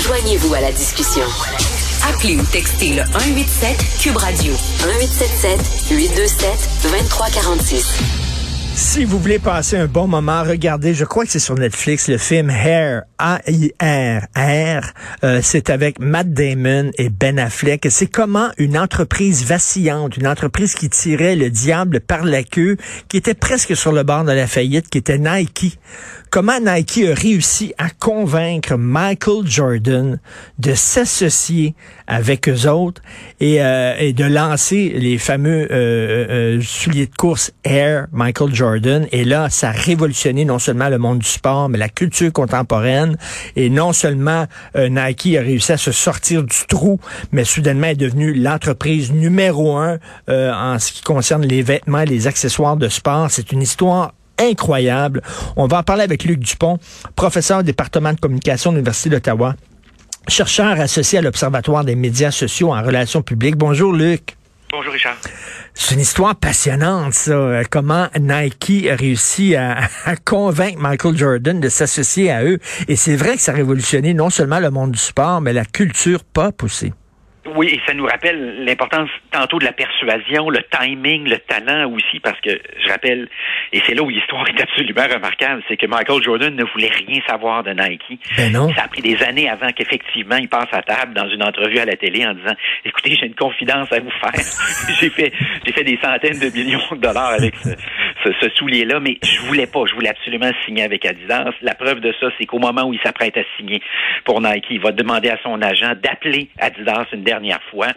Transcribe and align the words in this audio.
Joignez-vous 0.00 0.54
à 0.54 0.60
la 0.60 0.72
discussion. 0.72 1.24
Appelez 2.08 2.36
ou 2.36 2.42
textez 2.44 2.94
le 2.94 3.02
187 3.04 3.76
Cube 4.00 4.16
Radio 4.16 4.52
1877 4.52 5.90
827 5.90 6.50
2346. 6.84 8.02
Si 8.74 9.04
vous 9.04 9.18
voulez 9.18 9.38
passer 9.38 9.76
un 9.76 9.86
bon 9.86 10.06
moment, 10.06 10.44
regardez, 10.44 10.94
je 10.94 11.04
crois 11.04 11.24
que 11.24 11.32
c'est 11.32 11.38
sur 11.40 11.56
Netflix, 11.56 12.08
le 12.08 12.16
film 12.16 12.48
Hair, 12.48 13.02
A-I-R, 13.18 14.22
R. 14.36 14.92
Euh, 15.24 15.40
c'est 15.42 15.70
avec 15.70 15.98
Matt 15.98 16.32
Damon 16.32 16.90
et 16.98 17.08
Ben 17.08 17.38
Affleck. 17.38 17.86
C'est 17.90 18.06
comment 18.06 18.50
une 18.58 18.78
entreprise 18.78 19.44
vacillante, 19.44 20.16
une 20.16 20.26
entreprise 20.26 20.74
qui 20.74 20.88
tirait 20.88 21.36
le 21.36 21.50
diable 21.50 22.00
par 22.00 22.24
la 22.24 22.42
queue, 22.42 22.76
qui 23.08 23.16
était 23.16 23.34
presque 23.34 23.76
sur 23.76 23.92
le 23.92 24.02
bord 24.02 24.24
de 24.24 24.32
la 24.32 24.46
faillite, 24.46 24.88
qui 24.88 24.98
était 24.98 25.18
Nike. 25.18 25.78
Comment 26.30 26.60
Nike 26.60 27.04
a 27.08 27.14
réussi 27.14 27.72
à 27.78 27.88
convaincre 27.88 28.76
Michael 28.76 29.46
Jordan 29.46 30.20
de 30.58 30.74
s'associer 30.74 31.74
avec 32.06 32.48
eux 32.50 32.68
autres 32.68 33.00
et, 33.40 33.62
euh, 33.62 34.12
de 34.12 34.24
lancer 34.24 34.92
les 34.94 35.16
fameux 35.16 35.68
euh, 35.70 36.56
euh, 36.58 36.60
souliers 36.60 37.06
de 37.06 37.14
course 37.14 37.52
Air 37.64 38.08
Michael 38.12 38.54
Jordan. 38.54 39.06
Et 39.10 39.24
là, 39.24 39.48
ça 39.48 39.68
a 39.68 39.72
révolutionné 39.72 40.44
non 40.44 40.58
seulement 40.58 40.90
le 40.90 40.98
monde 40.98 41.20
du 41.20 41.28
sport, 41.28 41.70
mais 41.70 41.78
la 41.78 41.88
culture 41.88 42.32
contemporaine. 42.32 43.07
Et 43.56 43.70
non 43.70 43.92
seulement 43.92 44.46
Nike 44.76 45.36
a 45.36 45.40
réussi 45.40 45.72
à 45.72 45.76
se 45.76 45.92
sortir 45.92 46.42
du 46.42 46.66
trou, 46.68 47.00
mais 47.32 47.44
soudainement 47.44 47.88
est 47.88 47.96
devenu 47.96 48.34
l'entreprise 48.34 49.12
numéro 49.12 49.76
un 49.76 49.98
en 50.28 50.78
ce 50.78 50.92
qui 50.92 51.02
concerne 51.02 51.44
les 51.44 51.62
vêtements 51.62 52.00
et 52.00 52.06
les 52.06 52.26
accessoires 52.26 52.76
de 52.76 52.88
sport. 52.88 53.28
C'est 53.30 53.52
une 53.52 53.62
histoire 53.62 54.14
incroyable. 54.38 55.22
On 55.56 55.66
va 55.66 55.78
en 55.78 55.82
parler 55.82 56.02
avec 56.02 56.24
Luc 56.24 56.38
Dupont, 56.40 56.78
professeur 57.16 57.58
au 57.60 57.62
département 57.62 58.12
de 58.12 58.20
communication 58.20 58.70
de 58.70 58.76
l'Université 58.76 59.10
d'Ottawa, 59.10 59.54
chercheur 60.28 60.80
associé 60.80 61.18
à 61.18 61.22
l'Observatoire 61.22 61.84
des 61.84 61.96
médias 61.96 62.30
sociaux 62.30 62.72
en 62.72 62.82
relations 62.82 63.22
publiques. 63.22 63.56
Bonjour 63.56 63.92
Luc. 63.92 64.36
Bonjour 64.70 64.92
Richard. 64.92 65.16
C'est 65.80 65.94
une 65.94 66.00
histoire 66.00 66.34
passionnante, 66.34 67.14
ça. 67.14 67.62
Comment 67.70 68.08
Nike 68.18 68.88
a 68.90 68.96
réussi 68.96 69.54
à, 69.54 69.88
convaincre 70.24 70.78
Michael 70.80 71.16
Jordan 71.16 71.60
de 71.60 71.68
s'associer 71.68 72.32
à 72.32 72.44
eux. 72.44 72.58
Et 72.88 72.96
c'est 72.96 73.14
vrai 73.14 73.36
que 73.36 73.40
ça 73.40 73.52
a 73.52 73.54
révolutionné 73.54 74.12
non 74.12 74.28
seulement 74.28 74.58
le 74.58 74.70
monde 74.70 74.90
du 74.90 74.98
sport, 74.98 75.40
mais 75.40 75.52
la 75.52 75.64
culture 75.64 76.24
pop 76.24 76.64
aussi. 76.64 76.92
Oui, 77.54 77.68
et 77.68 77.80
ça 77.86 77.94
nous 77.94 78.06
rappelle 78.06 78.64
l'importance 78.64 79.10
tantôt 79.30 79.58
de 79.58 79.64
la 79.64 79.72
persuasion, 79.72 80.50
le 80.50 80.62
timing, 80.70 81.28
le 81.28 81.38
talent 81.38 81.90
aussi, 81.92 82.20
parce 82.20 82.40
que 82.40 82.50
je 82.50 82.88
rappelle, 82.88 83.28
et 83.72 83.80
c'est 83.86 83.94
là 83.94 84.02
où 84.02 84.08
l'histoire 84.08 84.46
est 84.48 84.60
absolument 84.60 85.06
remarquable, 85.12 85.62
c'est 85.68 85.76
que 85.76 85.86
Michael 85.86 86.22
Jordan 86.22 86.54
ne 86.54 86.64
voulait 86.64 86.90
rien 86.90 87.20
savoir 87.26 87.62
de 87.62 87.70
Nike. 87.70 88.20
Ben 88.36 88.52
non. 88.52 88.72
Ça 88.74 88.84
a 88.84 88.88
pris 88.88 89.02
des 89.02 89.22
années 89.22 89.48
avant 89.48 89.70
qu'effectivement 89.72 90.36
il 90.36 90.48
passe 90.48 90.68
à 90.72 90.82
table 90.82 91.14
dans 91.14 91.28
une 91.28 91.42
entrevue 91.42 91.78
à 91.78 91.84
la 91.84 91.96
télé 91.96 92.26
en 92.26 92.34
disant 92.34 92.54
Écoutez, 92.84 93.16
j'ai 93.18 93.26
une 93.26 93.34
confidence 93.34 93.92
à 93.92 94.00
vous 94.00 94.10
faire. 94.10 94.32
j'ai 95.00 95.10
fait 95.10 95.32
j'ai 95.64 95.72
fait 95.72 95.84
des 95.84 95.98
centaines 96.02 96.38
de 96.38 96.50
millions 96.56 96.80
de 96.92 96.96
dollars 96.96 97.32
avec 97.38 97.54
ce, 97.56 97.70
ce, 98.24 98.48
soulier-là, 98.56 99.00
mais 99.00 99.18
je 99.22 99.40
voulais 99.42 99.66
pas, 99.66 99.80
je 99.88 99.94
voulais 99.94 100.08
absolument 100.08 100.50
signer 100.64 100.82
avec 100.82 101.04
Adidas. 101.04 101.50
La 101.62 101.74
preuve 101.74 102.00
de 102.00 102.12
ça, 102.20 102.28
c'est 102.38 102.46
qu'au 102.46 102.58
moment 102.58 102.84
où 102.84 102.92
il 102.92 103.00
s'apprête 103.00 103.36
à 103.36 103.42
signer 103.56 103.80
pour 104.24 104.40
Nike, 104.40 104.66
il 104.70 104.80
va 104.80 104.92
demander 104.92 105.28
à 105.28 105.38
son 105.42 105.60
agent 105.62 105.94
d'appeler 106.02 106.48
Adidas 106.58 107.06
une 107.12 107.22
dernière 107.22 107.62
fois 107.70 107.88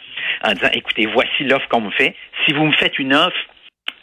en 0.43 0.53
disant 0.53 0.69
écoutez, 0.73 1.07
voici 1.07 1.43
l'offre 1.43 1.67
qu'on 1.69 1.81
me 1.81 1.91
fait. 1.91 2.15
Si 2.45 2.53
vous 2.53 2.65
me 2.65 2.73
faites 2.73 2.97
une 2.99 3.13
offre 3.13 3.37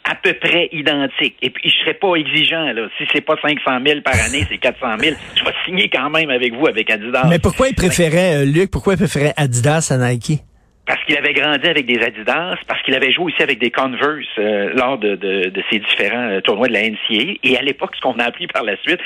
à 0.09 0.15
peu 0.15 0.33
près 0.33 0.69
identique. 0.71 1.35
Et 1.41 1.51
puis, 1.51 1.69
je 1.69 1.77
serais 1.81 1.93
pas 1.93 2.15
exigeant, 2.15 2.73
là. 2.73 2.87
Si 2.97 3.05
c'est 3.13 3.21
pas 3.21 3.35
500 3.41 3.79
000 3.85 4.01
par 4.01 4.15
année, 4.15 4.43
c'est 4.49 4.57
400 4.57 4.97
000. 4.99 5.15
Je 5.35 5.43
vais 5.43 5.51
signer 5.65 5.89
quand 5.89 6.09
même 6.09 6.31
avec 6.31 6.53
vous, 6.55 6.65
avec 6.67 6.89
Adidas. 6.89 7.27
Mais 7.29 7.37
pourquoi 7.37 7.67
il 7.67 7.75
préférait, 7.75 8.37
euh, 8.37 8.45
Luc, 8.45 8.71
pourquoi 8.71 8.93
il 8.93 8.97
préférait 8.97 9.33
Adidas 9.37 9.91
à 9.91 9.97
Nike? 9.97 10.41
Parce 10.89 11.03
qu'il 11.03 11.15
avait 11.15 11.33
grandi 11.33 11.67
avec 11.67 11.85
des 11.85 12.01
Adidas, 12.01 12.55
parce 12.65 12.81
qu'il 12.81 12.95
avait 12.95 13.11
joué 13.11 13.25
aussi 13.25 13.43
avec 13.43 13.59
des 13.59 13.69
Converse 13.69 14.25
euh, 14.39 14.73
lors 14.73 14.97
de, 14.97 15.13
de, 15.13 15.49
de, 15.49 15.63
ces 15.69 15.77
différents 15.77 16.29
euh, 16.29 16.41
tournois 16.41 16.67
de 16.67 16.73
la 16.73 16.81
NCAA. 16.81 17.37
Et 17.43 17.55
à 17.59 17.61
l'époque, 17.61 17.91
ce 17.95 18.01
qu'on 18.01 18.17
a 18.17 18.23
appris 18.23 18.47
par 18.47 18.63
la 18.63 18.75
suite, 18.77 18.99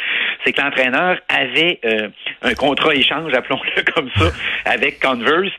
c'est 0.45 0.53
que 0.53 0.61
l'entraîneur 0.61 1.19
avait 1.27 1.81
euh, 1.83 2.07
un 2.41 2.53
contrat 2.53 2.95
échange, 2.95 3.33
appelons-le 3.33 3.83
comme 3.93 4.09
ça, 4.15 4.31
avec 4.63 5.01
Converse. 5.01 5.51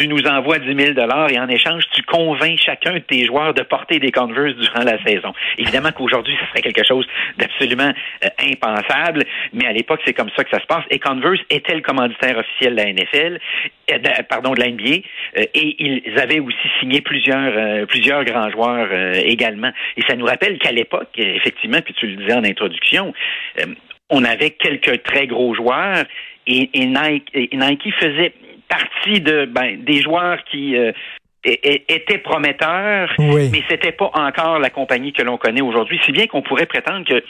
Tu 0.00 0.08
nous 0.08 0.26
envoies 0.26 0.58
10 0.58 0.94
000 0.94 0.98
et 1.28 1.38
en 1.38 1.48
échange, 1.48 1.84
tu 1.92 2.02
convaincs 2.04 2.58
chacun 2.58 2.94
de 2.94 3.00
tes 3.00 3.26
joueurs 3.26 3.52
de 3.52 3.60
porter 3.60 3.98
des 3.98 4.10
Converse 4.10 4.54
durant 4.56 4.82
la 4.82 4.96
saison. 5.04 5.34
Évidemment 5.58 5.90
qu'aujourd'hui, 5.92 6.34
ce 6.40 6.46
serait 6.48 6.62
quelque 6.62 6.86
chose 6.88 7.06
d'absolument 7.36 7.92
impensable, 8.38 9.24
mais 9.52 9.66
à 9.66 9.72
l'époque, 9.72 10.00
c'est 10.06 10.14
comme 10.14 10.30
ça 10.34 10.42
que 10.42 10.48
ça 10.50 10.58
se 10.58 10.64
passe. 10.64 10.84
Et 10.88 10.98
Converse 10.98 11.40
était 11.50 11.74
le 11.74 11.82
commanditaire 11.82 12.38
officiel 12.38 12.76
de 12.76 12.80
la 12.80 12.92
NFL, 12.94 13.40
pardon, 14.30 14.54
de 14.54 14.60
la 14.60 14.70
NBA, 14.70 15.04
et 15.36 15.76
ils 15.78 16.18
avaient 16.18 16.40
aussi 16.40 16.56
signé 16.80 17.02
plusieurs, 17.02 17.52
euh, 17.54 17.84
plusieurs 17.84 18.24
grands 18.24 18.50
joueurs 18.50 18.88
euh, 18.90 19.12
également. 19.22 19.70
Et 19.98 20.02
ça 20.08 20.16
nous 20.16 20.24
rappelle 20.24 20.58
qu'à 20.58 20.72
l'époque, 20.72 21.10
effectivement, 21.18 21.82
puis 21.84 21.92
tu 21.92 22.06
le 22.06 22.16
disais 22.16 22.34
en 22.34 22.44
introduction, 22.44 23.12
euh, 23.60 23.66
on 24.08 24.24
avait 24.24 24.52
quelques 24.52 25.02
très 25.02 25.26
gros 25.26 25.54
joueurs 25.54 26.04
et, 26.46 26.86
Nike, 26.86 27.94
faisait 28.00 28.32
partie 28.70 29.20
de 29.20 29.44
ben, 29.44 29.84
des 29.84 30.00
joueurs 30.00 30.38
qui 30.50 30.74
étaient 31.44 32.18
prometteurs, 32.18 33.12
mais 33.18 33.62
c'était 33.68 33.92
pas 33.92 34.10
encore 34.14 34.58
la 34.58 34.70
compagnie 34.70 35.12
que 35.12 35.22
l'on 35.22 35.36
connaît 35.36 35.60
aujourd'hui. 35.60 36.00
Si 36.06 36.12
bien 36.12 36.26
qu'on 36.26 36.42
pourrait 36.42 36.66
prétendre 36.66 37.04
que 37.06 37.22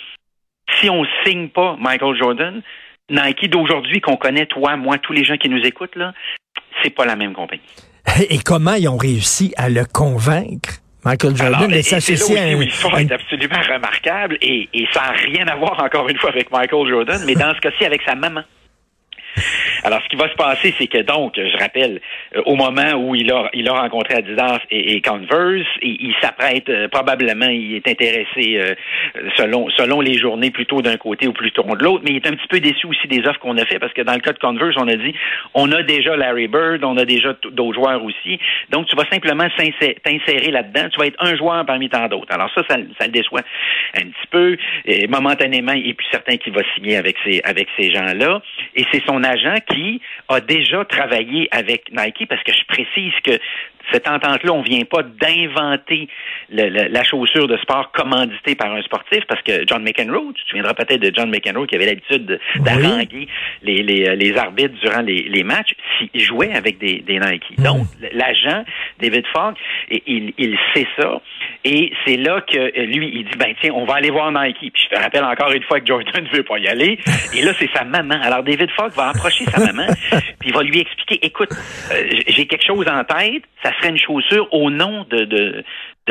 si 0.78 0.88
on 0.90 1.04
signe 1.24 1.48
pas 1.48 1.76
Michael 1.80 2.16
Jordan, 2.16 2.62
Nike 3.10 3.50
d'aujourd'hui 3.50 4.00
qu'on 4.00 4.16
connaît, 4.16 4.46
toi, 4.46 4.76
moi, 4.76 4.98
tous 4.98 5.12
les 5.12 5.24
gens 5.24 5.36
qui 5.36 5.48
nous 5.48 5.62
écoutent, 5.64 5.96
là, 5.96 6.12
c'est 6.82 6.90
pas 6.90 7.04
la 7.04 7.16
même 7.16 7.32
compagnie. 7.32 7.62
Et 8.30 8.38
comment 8.38 8.74
ils 8.74 8.88
ont 8.88 8.96
réussi 8.96 9.52
à 9.56 9.68
le 9.68 9.84
convaincre? 9.84 10.78
Michael 11.04 11.34
Jordan 11.34 11.70
de 11.70 11.80
s'associer 11.80 12.38
à 12.38 12.42
un... 12.42 12.56
L'histoire 12.58 12.98
est 12.98 13.10
absolument 13.10 13.60
remarquable 13.66 14.36
et, 14.42 14.68
et 14.74 14.86
ça 14.92 15.00
n'a 15.00 15.12
rien 15.12 15.48
à 15.48 15.56
voir 15.56 15.82
encore 15.82 16.06
une 16.10 16.18
fois 16.18 16.28
avec 16.28 16.50
Michael 16.50 16.88
Jordan, 16.88 17.22
mais 17.26 17.34
dans 17.34 17.54
ce 17.54 17.60
cas-ci 17.60 17.86
avec 17.86 18.02
sa 18.02 18.14
maman. 18.14 18.42
Alors, 19.82 20.02
ce 20.02 20.08
qui 20.08 20.16
va 20.16 20.28
se 20.28 20.34
passer, 20.34 20.74
c'est 20.78 20.86
que 20.86 21.02
donc, 21.02 21.34
je 21.36 21.58
rappelle, 21.58 22.00
euh, 22.36 22.42
au 22.46 22.54
moment 22.54 22.92
où 22.96 23.14
il 23.14 23.30
a, 23.32 23.48
il 23.54 23.68
a 23.68 23.72
rencontré 23.72 24.14
Adidas 24.14 24.58
et, 24.70 25.00
Converse, 25.00 25.66
il, 25.82 26.14
s'apprête 26.20 26.68
euh, 26.68 26.88
probablement, 26.88 27.48
il 27.48 27.74
est 27.74 27.88
intéressé 27.88 28.58
euh, 28.58 28.74
selon 29.36 29.68
selon 29.70 30.00
les 30.00 30.18
journées 30.18 30.50
plutôt 30.50 30.82
d'un 30.82 30.96
côté 30.96 31.26
ou 31.26 31.32
plutôt 31.32 31.62
de 31.62 31.82
l'autre, 31.82 32.02
mais 32.04 32.10
il 32.10 32.16
est 32.16 32.26
un 32.26 32.32
petit 32.32 32.48
peu 32.48 32.60
déçu 32.60 32.86
aussi 32.86 33.08
des 33.08 33.26
offres 33.26 33.38
qu'on 33.40 33.56
a 33.56 33.64
fait 33.64 33.78
parce 33.78 33.92
que 33.92 34.02
dans 34.02 34.12
le 34.12 34.20
cas 34.20 34.32
de 34.32 34.38
Converse, 34.38 34.76
on 34.78 34.88
a 34.88 34.96
dit, 34.96 35.14
on 35.54 35.70
a 35.72 35.82
déjà 35.82 36.16
Larry 36.16 36.48
Bird, 36.48 36.84
on 36.84 36.96
a 36.96 37.04
déjà 37.04 37.34
d'autres 37.50 37.74
joueurs 37.74 38.04
aussi, 38.04 38.38
donc 38.70 38.86
tu 38.86 38.96
vas 38.96 39.04
simplement 39.10 39.46
t'insérer 40.04 40.50
là-dedans, 40.50 40.88
tu 40.90 40.98
vas 40.98 41.06
être 41.06 41.22
un 41.22 41.36
joueur 41.36 41.64
parmi 41.64 41.88
tant 41.88 42.06
d'autres. 42.08 42.32
Alors 42.32 42.50
ça, 42.54 42.62
ça, 42.68 42.76
ça, 42.98 43.06
le 43.06 43.12
déçoit 43.12 43.42
un 43.96 44.02
petit 44.04 44.26
peu, 44.30 44.56
et 44.84 45.06
momentanément, 45.06 45.72
il 45.72 45.88
est 45.88 45.94
plus 45.94 46.08
certain 46.10 46.36
qu'il 46.36 46.52
va 46.52 46.62
signer 46.74 46.96
avec 46.96 47.16
ces 47.24 47.40
avec 47.44 47.68
ces 47.78 47.92
gens-là, 47.92 48.42
et 48.74 48.84
c'est 48.92 49.02
son 49.06 49.22
agent 49.24 49.56
qui 49.70 50.00
a 50.28 50.40
déjà 50.40 50.84
travaillé 50.84 51.48
avec 51.50 51.90
Nike, 51.92 52.26
parce 52.28 52.42
que 52.42 52.52
je 52.52 52.64
précise 52.66 53.12
que 53.24 53.38
cette 53.92 54.08
entente-là, 54.08 54.52
on 54.52 54.62
vient 54.62 54.84
pas 54.84 55.02
d'inventer 55.02 56.08
la 56.50 57.04
chaussure 57.04 57.48
de 57.48 57.56
sport 57.58 57.92
commanditée 57.92 58.54
par 58.54 58.72
un 58.72 58.82
sportif, 58.82 59.20
parce 59.28 59.42
que 59.42 59.66
John 59.66 59.82
McEnroe, 59.82 60.32
tu 60.34 60.44
te 60.44 60.48
souviendras 60.50 60.74
peut-être 60.74 61.00
de 61.00 61.12
John 61.14 61.30
McEnroe 61.30 61.66
qui 61.66 61.76
avait 61.76 61.86
l'habitude 61.86 62.40
d'arranger 62.56 63.28
les, 63.62 63.82
les, 63.82 64.36
arbitres 64.36 64.74
durant 64.82 65.02
les, 65.02 65.42
matchs, 65.44 65.74
s'il 65.98 66.20
jouait 66.20 66.52
avec 66.52 66.78
des, 66.78 67.02
Nike. 67.08 67.58
Hmm. 67.58 67.62
Donc, 67.62 67.86
l'agent, 68.12 68.64
David 69.00 69.26
Fogg, 69.32 69.54
il, 69.90 70.32
il 70.38 70.58
sait 70.74 70.86
ça, 70.98 71.20
et 71.64 71.92
c'est 72.06 72.16
là 72.16 72.40
que 72.40 72.80
lui, 72.86 73.10
il 73.14 73.24
dit, 73.24 73.36
ben 73.38 73.54
tiens, 73.60 73.72
on 73.74 73.84
va 73.84 73.94
aller 73.94 74.10
voir 74.10 74.32
Nike. 74.32 74.72
Puis 74.72 74.88
je 74.90 74.96
te 74.96 75.00
rappelle 75.00 75.24
encore 75.24 75.52
une 75.52 75.62
fois 75.64 75.80
que 75.80 75.86
Jordan 75.86 76.24
ne 76.24 76.36
veut 76.36 76.42
pas 76.42 76.58
y 76.58 76.66
aller. 76.68 76.98
Et 77.34 77.42
là, 77.42 77.52
c'est 77.58 77.68
sa 77.74 77.84
maman. 77.84 78.18
Alors, 78.22 78.42
David 78.42 78.70
Fogg 78.70 78.92
va 78.92 79.08
approcher 79.08 79.44
sa 79.44 79.60
maman, 79.66 79.86
puis 80.38 80.48
il 80.48 80.54
va 80.54 80.62
lui 80.62 80.80
expliquer, 80.80 81.18
écoute, 81.24 81.50
euh, 81.92 82.08
j'ai 82.28 82.46
quelque 82.46 82.64
chose 82.64 82.86
en 82.88 83.04
tête, 83.04 83.42
ça 83.62 83.72
une 83.88 83.98
chaussure 83.98 84.48
au 84.52 84.70
nom 84.70 85.06
de, 85.10 85.24
de, 85.24 85.64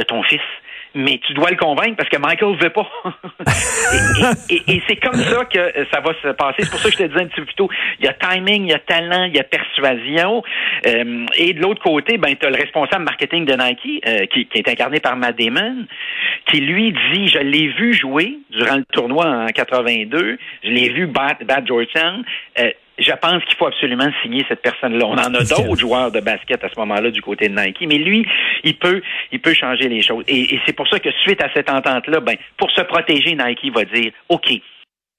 ton 0.08 0.24
fils 0.24 0.42
mais 0.96 1.20
tu 1.26 1.34
dois 1.34 1.52
le 1.52 1.58
convaincre 1.58 1.98
parce 1.98 2.10
que 2.10 2.18
Michael 2.18 2.58
veut 2.60 2.72
pas. 2.72 2.90
et, 4.50 4.82
c'est 4.88 4.96
comme 4.96 5.16
ça 5.16 5.46
que 5.46 5.86
ça 5.92 6.00
va 6.00 6.14
se 6.22 6.30
passer. 6.30 6.64
C'est 6.64 6.72
pour 6.72 6.80
ça 6.80 6.90
que 6.90 6.96
je 6.96 7.04
te 7.04 7.08
disais 7.08 7.22
un 7.22 7.28
petit 7.28 7.42
peu 7.42 7.46
plus 7.46 7.56
tôt, 7.56 7.70
il 8.00 8.06
y 8.06 8.08
a 8.08 8.14
timing, 8.14 8.64
il 8.64 8.70
y 8.70 8.74
a 8.74 8.80
talent, 8.80 9.26
il 9.26 9.36
y 9.36 9.40
a 9.40 9.44
persuasion. 9.44 10.44
Euh, 10.88 11.26
et 11.38 11.54
de 11.54 11.62
l'autre 11.62 11.82
côté, 11.84 12.18
ben 12.18 12.36
tu 12.36 12.46
as 12.46 12.50
le 12.50 12.56
responsable 12.56 13.04
marketing 13.04 13.46
de 13.46 13.54
Nike 13.54 14.04
euh, 14.08 14.26
qui, 14.28 14.48
est 14.54 14.68
incarné 14.68 15.00
par 15.00 15.16
Matt 15.16 15.38
Damon, 15.38 15.86
qui 16.48 16.62
lui 16.62 16.94
dit, 17.14 17.28
je 17.28 17.40
l'ai 17.40 17.68
vu 17.68 17.94
jouer 17.94 18.40
durant 18.50 18.78
le 18.78 18.86
tournoi 18.86 19.28
en 19.28 19.48
82, 19.48 20.38
je 20.64 20.70
l'ai 20.70 20.90
vu 20.90 21.06
battre, 21.06 21.46
battre 21.46 21.68
Georgetown. 21.68 22.24
Euh, 22.60 22.72
je 23.00 23.12
pense 23.14 23.44
qu'il 23.46 23.56
faut 23.58 23.68
absolument 23.68 24.10
signer 24.22 24.46
cette 24.48 24.62
personne-là. 24.62 25.06
On 25.06 25.14
en 25.14 25.34
a 25.34 25.44
d'autres 25.44 25.76
joueurs 25.78 26.12
de 26.12 26.20
basket 26.20 26.64
à 26.64 26.70
ce 26.70 26.80
moment-là 26.80 27.12
du 27.12 27.22
côté 27.22 27.50
de 27.50 27.56
Nike, 27.56 27.86
mais 27.88 27.98
lui, 27.98 28.26
il 28.64 28.78
peut, 28.78 29.02
il 29.32 29.40
peut 29.40 29.54
changer 29.54 29.88
les 29.88 30.02
choses. 30.02 30.24
Et, 30.28 30.60
c'est 30.66 30.74
pour 30.74 30.88
ça 30.88 31.00
que 31.00 31.10
suite 31.24 31.42
à 31.44 31.50
cette 31.54 31.70
entente-là, 31.70 32.20
ben, 32.20 32.36
pour 32.58 32.70
se 32.72 32.82
protéger, 32.82 33.36
Nike 33.36 33.74
va 33.74 33.86
dire, 33.86 34.12
OK, 34.30 34.52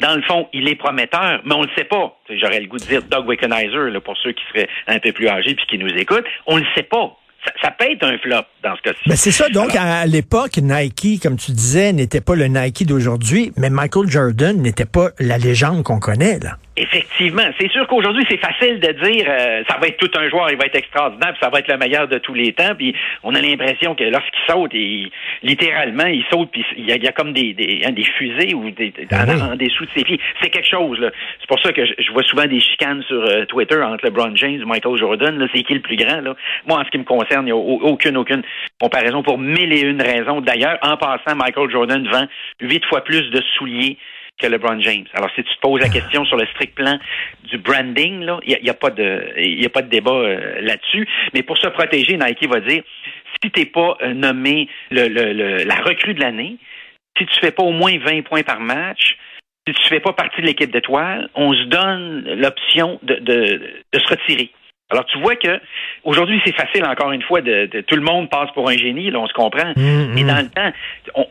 dans 0.00 0.14
le 0.14 0.22
fond, 0.22 0.48
il 0.52 0.68
est 0.68 0.76
prometteur, 0.76 1.42
mais 1.44 1.54
on 1.54 1.62
le 1.62 1.70
sait 1.76 1.84
pas. 1.84 2.16
J'aurais 2.30 2.60
le 2.60 2.66
goût 2.66 2.78
de 2.78 2.84
dire 2.84 3.02
Doug 3.02 3.28
Wickenheiser, 3.28 3.90
là, 3.90 4.00
pour 4.00 4.16
ceux 4.16 4.32
qui 4.32 4.42
seraient 4.52 4.68
un 4.86 4.98
peu 4.98 5.12
plus 5.12 5.28
âgés 5.28 5.54
puis 5.54 5.66
qui 5.66 5.78
nous 5.78 5.92
écoutent. 5.94 6.24
On 6.46 6.56
le 6.56 6.64
sait 6.74 6.82
pas. 6.82 7.16
Ça, 7.62 7.70
peut 7.70 7.90
être 7.90 8.04
un 8.04 8.18
flop 8.18 8.44
dans 8.62 8.76
ce 8.76 8.82
cas-ci. 8.82 9.00
Mais 9.06 9.16
c'est 9.16 9.30
ça. 9.30 9.48
Donc, 9.48 9.74
à 9.74 10.04
l'époque, 10.04 10.58
Nike, 10.58 11.22
comme 11.22 11.38
tu 11.38 11.52
disais, 11.52 11.92
n'était 11.92 12.20
pas 12.20 12.34
le 12.34 12.46
Nike 12.46 12.86
d'aujourd'hui, 12.86 13.52
mais 13.56 13.70
Michael 13.70 14.08
Jordan 14.08 14.60
n'était 14.60 14.84
pas 14.84 15.08
la 15.18 15.38
légende 15.38 15.82
qu'on 15.82 16.00
connaît, 16.00 16.38
là. 16.38 16.58
Effectivement. 16.76 17.42
C'est 17.58 17.70
sûr 17.70 17.86
qu'aujourd'hui, 17.88 18.24
c'est 18.30 18.38
facile 18.38 18.78
de 18.78 18.92
dire 18.92 19.26
euh, 19.28 19.62
ça 19.68 19.76
va 19.78 19.88
être 19.88 19.96
tout 19.96 20.10
un 20.16 20.30
joueur, 20.30 20.50
il 20.50 20.56
va 20.56 20.66
être 20.66 20.76
extraordinaire, 20.76 21.32
puis 21.32 21.40
ça 21.42 21.50
va 21.50 21.58
être 21.58 21.68
le 21.68 21.76
meilleur 21.76 22.06
de 22.06 22.18
tous 22.18 22.32
les 22.32 22.52
temps. 22.52 22.76
Puis 22.78 22.94
on 23.24 23.34
a 23.34 23.40
l'impression 23.40 23.96
que 23.96 24.04
lorsqu'il 24.04 24.40
saute, 24.48 24.70
il, 24.72 25.10
littéralement, 25.42 26.06
il 26.06 26.24
saute, 26.30 26.48
puis 26.52 26.64
il 26.76 26.86
y 26.86 27.08
a, 27.08 27.12
comme 27.12 27.32
des, 27.32 27.54
des, 27.54 27.82
hein, 27.84 27.90
des 27.90 28.04
fusées 28.04 28.54
ou 28.54 28.70
des, 28.70 28.92
ah 29.10 29.24
en, 29.50 29.56
dessous 29.56 29.84
de 29.84 29.90
ses 29.96 30.04
pieds. 30.04 30.20
C'est 30.40 30.50
quelque 30.50 30.68
chose. 30.68 31.10
C'est 31.40 31.48
pour 31.48 31.60
ça 31.60 31.72
que 31.72 31.84
je, 31.84 32.12
vois 32.12 32.22
souvent 32.22 32.46
des 32.46 32.60
chicanes 32.60 33.02
sur 33.02 33.20
euh, 33.20 33.44
Twitter 33.46 33.82
entre 33.82 34.04
LeBron 34.04 34.36
James 34.36 34.60
et 34.62 34.64
Michael 34.64 34.96
Jordan. 34.96 35.48
C'est 35.52 35.64
qui 35.64 35.74
le 35.74 35.80
plus 35.80 35.96
grand? 35.96 36.20
Là? 36.20 36.36
Moi, 36.66 36.78
en 36.78 36.84
ce 36.84 36.90
qui 36.90 36.98
me 36.98 37.04
concerne, 37.04 37.48
il 37.48 37.52
n'y 37.52 37.52
a 37.52 37.56
aucune, 37.56 38.16
aucune 38.16 38.42
comparaison 38.80 39.24
pour 39.24 39.38
mille 39.38 39.72
et 39.72 39.80
une 39.80 40.00
raisons. 40.00 40.40
D'ailleurs, 40.40 40.78
en 40.82 40.96
passant, 40.96 41.34
Michael 41.34 41.68
Jordan 41.70 42.06
vend 42.06 42.26
huit 42.60 42.84
fois 42.86 43.02
plus 43.02 43.28
de 43.30 43.42
souliers 43.56 43.98
que 44.40 44.46
LeBron 44.46 44.80
James. 44.80 45.06
Alors, 45.14 45.30
si 45.34 45.42
tu 45.42 45.54
te 45.54 45.60
poses 45.60 45.80
la 45.80 45.88
question 45.88 46.24
sur 46.24 46.36
le 46.36 46.46
strict 46.46 46.74
plan 46.74 46.98
du 47.44 47.58
branding, 47.58 48.26
il 48.46 48.58
n'y 48.62 48.70
a, 48.70 48.74
pas 48.74 48.90
de, 48.90 49.34
il 49.38 49.64
a 49.64 49.68
pas 49.68 49.82
de 49.82 49.88
débat 49.88 50.12
euh, 50.12 50.60
là-dessus. 50.60 51.06
Mais 51.34 51.42
pour 51.42 51.58
se 51.58 51.68
protéger, 51.68 52.16
Nike 52.16 52.48
va 52.48 52.60
dire, 52.60 52.82
si 53.42 53.50
t'es 53.50 53.66
pas 53.66 53.96
euh, 54.02 54.14
nommé 54.14 54.68
la 54.90 55.74
recrue 55.82 56.14
de 56.14 56.20
l'année, 56.20 56.56
si 57.18 57.26
tu 57.26 57.40
fais 57.40 57.50
pas 57.50 57.62
au 57.62 57.72
moins 57.72 57.96
20 57.98 58.22
points 58.22 58.42
par 58.42 58.60
match, 58.60 59.16
si 59.66 59.74
tu 59.74 59.88
fais 59.88 60.00
pas 60.00 60.12
partie 60.12 60.40
de 60.40 60.46
l'équipe 60.46 60.70
d'étoiles, 60.70 61.28
on 61.34 61.52
se 61.52 61.64
donne 61.64 62.24
l'option 62.36 62.98
de 63.02 63.60
se 63.92 64.08
retirer. 64.08 64.50
Alors 64.90 65.04
tu 65.06 65.18
vois 65.20 65.36
que 65.36 65.60
aujourd'hui 66.04 66.40
c'est 66.44 66.54
facile 66.54 66.84
encore 66.84 67.12
une 67.12 67.22
fois 67.22 67.40
de, 67.40 67.66
tout 67.86 67.96
le 67.96 68.02
monde 68.02 68.28
passe 68.28 68.50
pour 68.54 68.68
un 68.68 68.76
génie, 68.76 69.10
là 69.10 69.20
on 69.20 69.28
se 69.28 69.32
comprend. 69.32 69.70
Mm, 69.76 70.12
Mais 70.14 70.24
mm. 70.24 70.26
dans 70.26 70.42
le 70.42 70.50
temps, 70.50 70.72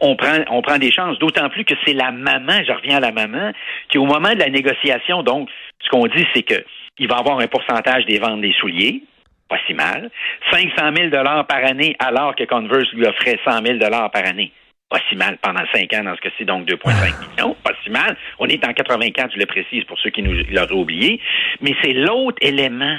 on, 0.01 0.15
prend 0.15 0.37
on 0.49 0.61
prend 0.61 0.77
des 0.77 0.91
chances. 0.91 1.19
D'autant 1.19 1.49
plus 1.49 1.65
que 1.65 1.75
c'est 1.85 1.93
la 1.93 2.11
maman, 2.11 2.59
je 2.65 2.71
reviens 2.71 2.97
à 2.97 3.01
la 3.01 3.11
maman, 3.11 3.51
qui 3.89 3.97
au 3.97 4.05
moment 4.05 4.33
de 4.33 4.39
la 4.39 4.49
négociation, 4.49 5.23
donc 5.23 5.49
ce 5.81 5.89
qu'on 5.89 6.07
dit 6.07 6.25
c'est 6.33 6.43
que 6.43 6.63
il 6.99 7.07
va 7.07 7.17
avoir 7.17 7.39
un 7.39 7.47
pourcentage 7.47 8.05
des 8.05 8.19
ventes 8.19 8.41
des 8.41 8.53
souliers, 8.53 9.03
pas 9.49 9.57
si 9.65 9.73
mal, 9.73 10.09
500 10.51 10.69
000 10.95 11.09
dollars 11.09 11.47
par 11.47 11.63
année 11.65 11.95
alors 11.99 12.35
que 12.35 12.43
Converse 12.43 12.91
lui 12.93 13.05
offrait 13.05 13.39
100 13.45 13.65
000 13.65 13.77
dollars 13.79 14.11
par 14.11 14.25
année. 14.25 14.51
Pas 14.89 14.99
si 15.07 15.15
mal 15.15 15.37
pendant 15.41 15.61
cinq 15.71 15.93
ans 15.93 16.03
dans 16.03 16.15
ce 16.15 16.21
cas-ci, 16.21 16.45
donc 16.45 16.67
2,5 16.67 17.29
millions, 17.29 17.55
pas 17.63 17.73
si 17.83 17.91
mal. 17.91 18.17
On 18.39 18.47
est 18.47 18.65
en 18.65 18.73
84, 18.73 19.33
je 19.33 19.39
le 19.39 19.45
précise 19.45 19.83
pour 19.83 19.99
ceux 19.99 20.09
qui 20.09 20.23
nous 20.23 20.33
l'auraient 20.49 20.71
oublié. 20.71 21.21
Mais 21.61 21.75
c'est 21.83 21.93
l'autre 21.93 22.37
élément 22.41 22.97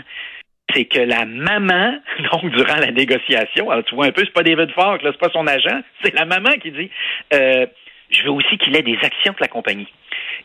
c'est 0.74 0.84
que 0.84 1.00
la 1.00 1.24
maman, 1.24 1.98
donc 2.32 2.50
durant 2.52 2.76
la 2.76 2.90
négociation, 2.90 3.70
alors 3.70 3.84
tu 3.84 3.94
vois 3.94 4.06
un 4.06 4.12
peu, 4.12 4.22
c'est 4.24 4.32
pas 4.32 4.42
David 4.42 4.70
Falk, 4.72 5.02
là, 5.02 5.10
c'est 5.12 5.20
pas 5.20 5.32
son 5.32 5.46
agent, 5.46 5.80
c'est 6.02 6.14
la 6.14 6.24
maman 6.24 6.50
qui 6.62 6.70
dit 6.70 6.90
euh, 7.34 7.66
je 8.10 8.22
veux 8.24 8.30
aussi 8.30 8.58
qu'il 8.58 8.76
ait 8.76 8.82
des 8.82 8.98
actions 9.02 9.32
de 9.32 9.40
la 9.40 9.48
compagnie. 9.48 9.88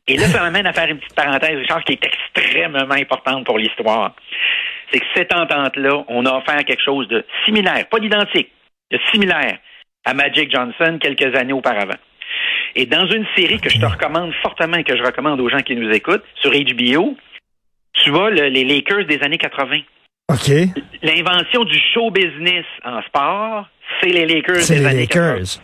Et 0.07 0.17
là, 0.17 0.25
ça 0.25 0.41
m'amène 0.41 0.67
à 0.67 0.73
faire 0.73 0.87
une 0.87 0.99
petite 0.99 1.15
parenthèse, 1.15 1.65
chose 1.67 1.83
qui 1.85 1.93
est 1.93 2.05
extrêmement 2.05 2.91
importante 2.91 3.45
pour 3.45 3.57
l'histoire. 3.57 4.15
C'est 4.91 4.99
que 4.99 5.05
cette 5.15 5.33
entente-là, 5.33 6.03
on 6.07 6.25
a 6.25 6.37
offert 6.37 6.63
quelque 6.63 6.83
chose 6.83 7.07
de 7.07 7.25
similaire, 7.43 7.87
pas 7.89 7.99
d'identique, 7.99 8.51
de 8.91 8.99
similaire 9.11 9.57
à 10.05 10.13
Magic 10.13 10.51
Johnson 10.51 10.99
quelques 11.01 11.35
années 11.35 11.53
auparavant. 11.53 11.97
Et 12.75 12.85
dans 12.85 13.07
une 13.07 13.25
série 13.35 13.59
que 13.59 13.69
je 13.69 13.79
te 13.79 13.85
recommande 13.85 14.31
fortement 14.43 14.77
et 14.77 14.83
que 14.83 14.95
je 14.95 15.01
recommande 15.01 15.39
aux 15.39 15.49
gens 15.49 15.61
qui 15.61 15.75
nous 15.75 15.89
écoutent 15.91 16.25
sur 16.35 16.51
HBO, 16.51 17.17
tu 17.93 18.11
vois 18.11 18.29
les 18.29 18.63
Lakers 18.63 19.05
des 19.05 19.23
années 19.23 19.37
80. 19.37 19.77
OK. 20.35 20.51
L'invention 21.01 21.63
du 21.63 21.77
show 21.93 22.11
business 22.11 22.65
en 22.83 23.01
sport, 23.03 23.67
c'est 24.01 24.09
les 24.09 24.25
Lakers 24.25 24.67
des 24.67 24.85
années 24.85 25.07
80. 25.07 25.61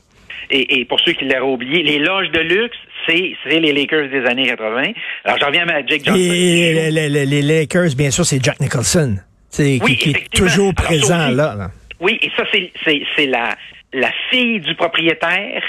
Et, 0.54 0.86
pour 0.86 1.00
ceux 1.00 1.14
qui 1.14 1.26
l'auraient 1.26 1.54
oublié, 1.54 1.84
les 1.84 2.00
loges 2.00 2.30
de 2.32 2.40
luxe, 2.40 2.78
c'est 3.08 3.36
les 3.46 3.72
Lakers 3.72 4.10
des 4.10 4.26
années 4.26 4.48
80. 4.48 4.84
Alors, 5.24 5.38
j'en 5.40 5.48
reviens 5.48 5.68
à 5.68 5.86
Jake 5.86 6.04
Johnson. 6.06 6.20
Et 6.20 6.92
les, 6.92 7.42
Lakers, 7.42 7.96
bien 7.96 8.12
sûr, 8.12 8.26
c'est 8.26 8.44
Jack 8.44 8.60
Nicholson. 8.60 9.16
C'est 9.50 9.80
qui, 9.80 10.12
est 10.12 10.34
toujours 10.34 10.74
présent 10.74 11.30
là, 11.30 11.72
Oui, 12.00 12.18
et 12.22 12.32
ça, 12.38 12.44
c'est 12.52 13.26
la, 13.26 13.56
la 13.94 14.12
fille 14.30 14.62
du 14.62 14.76
propriétaire 14.76 15.62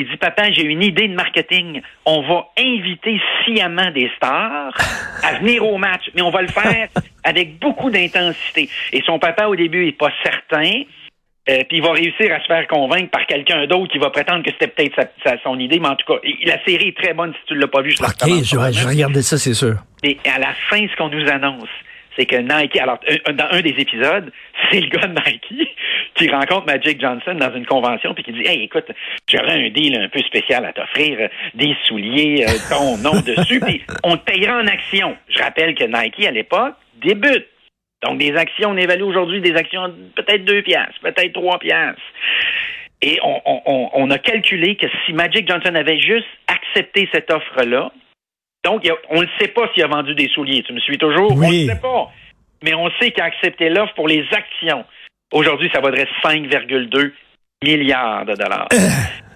il 0.00 0.08
dit, 0.08 0.16
papa, 0.16 0.50
j'ai 0.50 0.64
une 0.64 0.82
idée 0.82 1.08
de 1.08 1.14
marketing. 1.14 1.82
On 2.06 2.22
va 2.22 2.46
inviter 2.58 3.20
sciemment 3.44 3.90
des 3.90 4.10
stars 4.16 4.72
à 5.22 5.38
venir 5.40 5.62
au 5.66 5.76
match, 5.76 6.10
mais 6.14 6.22
on 6.22 6.30
va 6.30 6.40
le 6.40 6.48
faire 6.48 6.88
avec 7.24 7.58
beaucoup 7.58 7.90
d'intensité. 7.90 8.68
Et 8.92 9.02
son 9.02 9.18
papa, 9.18 9.46
au 9.46 9.56
début, 9.56 9.86
est 9.86 9.98
pas 9.98 10.12
certain. 10.22 10.82
Euh, 11.48 11.64
puis 11.68 11.78
il 11.78 11.82
va 11.82 11.92
réussir 11.92 12.32
à 12.32 12.40
se 12.40 12.46
faire 12.46 12.66
convaincre 12.68 13.10
par 13.10 13.26
quelqu'un 13.26 13.66
d'autre 13.66 13.90
qui 13.90 13.98
va 13.98 14.10
prétendre 14.10 14.44
que 14.44 14.50
c'était 14.52 14.68
peut-être 14.68 15.42
son 15.42 15.58
idée, 15.58 15.78
mais 15.80 15.88
en 15.88 15.96
tout 15.96 16.06
cas, 16.06 16.20
la 16.44 16.62
série 16.64 16.88
est 16.88 16.96
très 16.96 17.14
bonne 17.14 17.32
si 17.32 17.40
tu 17.46 17.54
ne 17.54 17.60
l'as 17.60 17.68
pas 17.68 17.80
vue. 17.80 17.92
Je 17.92 18.02
ok, 18.02 18.44
je 18.44 18.56
vais, 18.56 18.88
regarder 18.88 19.22
ça, 19.22 19.38
c'est 19.38 19.54
sûr. 19.54 19.76
Et 20.02 20.18
à 20.26 20.38
la 20.38 20.54
fin, 20.68 20.86
ce 20.86 20.94
qu'on 20.96 21.08
nous 21.08 21.28
annonce, 21.28 21.68
c'est 22.16 22.26
que 22.26 22.36
Nike, 22.36 22.76
alors 22.76 22.98
dans 23.32 23.48
un 23.50 23.60
des 23.62 23.74
épisodes, 23.78 24.30
c'est 24.70 24.80
le 24.80 24.88
gars 24.88 25.06
de 25.06 25.14
Nike 25.14 25.74
qui 26.14 26.28
rencontre 26.28 26.66
Magic 26.66 27.00
Johnson 27.00 27.34
dans 27.34 27.54
une 27.54 27.66
convention 27.66 28.12
puis 28.14 28.22
qui 28.22 28.32
dit 28.32 28.46
Hey, 28.46 28.64
écoute, 28.64 28.90
j'aurais 29.26 29.66
un 29.66 29.70
deal 29.70 29.96
un 29.96 30.08
peu 30.08 30.20
spécial 30.20 30.64
à 30.66 30.72
t'offrir, 30.72 31.18
euh, 31.20 31.28
des 31.54 31.74
souliers, 31.84 32.44
euh, 32.46 32.52
ton 32.68 32.98
nom 32.98 33.18
dessus, 33.26 33.60
puis 33.60 33.82
on 34.04 34.16
te 34.16 34.24
payera 34.24 34.58
en 34.58 34.66
action. 34.66 35.16
Je 35.28 35.42
rappelle 35.42 35.74
que 35.74 35.84
Nike 35.84 36.26
à 36.26 36.32
l'époque 36.32 36.74
débute. 37.00 37.46
Donc 38.02 38.18
des 38.18 38.34
actions, 38.34 38.70
on 38.70 38.76
évalue 38.76 39.02
aujourd'hui 39.02 39.40
des 39.40 39.54
actions 39.54 39.92
peut-être 40.16 40.44
deux 40.44 40.62
piastres, 40.62 41.00
peut-être 41.02 41.32
trois 41.32 41.58
piastres. 41.58 42.00
Et 43.02 43.18
on, 43.22 44.10
a 44.10 44.18
calculé 44.18 44.76
que 44.76 44.86
si 45.04 45.14
Magic 45.14 45.48
Johnson 45.48 45.74
avait 45.74 45.98
juste 45.98 46.26
accepté 46.48 47.08
cette 47.12 47.30
offre-là, 47.30 47.90
donc, 48.62 48.86
on 49.08 49.22
ne 49.22 49.26
sait 49.38 49.48
pas 49.48 49.70
s'il 49.72 49.82
a 49.84 49.86
vendu 49.86 50.14
des 50.14 50.28
souliers. 50.28 50.62
Tu 50.62 50.74
me 50.74 50.80
suis 50.80 50.98
toujours? 50.98 51.32
Oui. 51.34 51.46
On 51.46 51.72
ne 51.72 51.74
sait 51.74 51.80
pas. 51.80 52.12
Mais 52.62 52.74
on 52.74 52.90
sait 53.00 53.10
qu'il 53.10 53.22
a 53.22 53.26
accepté 53.26 53.70
l'offre 53.70 53.94
pour 53.94 54.06
les 54.06 54.22
actions. 54.32 54.84
Aujourd'hui, 55.32 55.70
ça 55.72 55.80
vaudrait 55.80 56.06
5,2 56.22 57.12
milliards 57.64 58.26
de 58.26 58.34
dollars. 58.34 58.68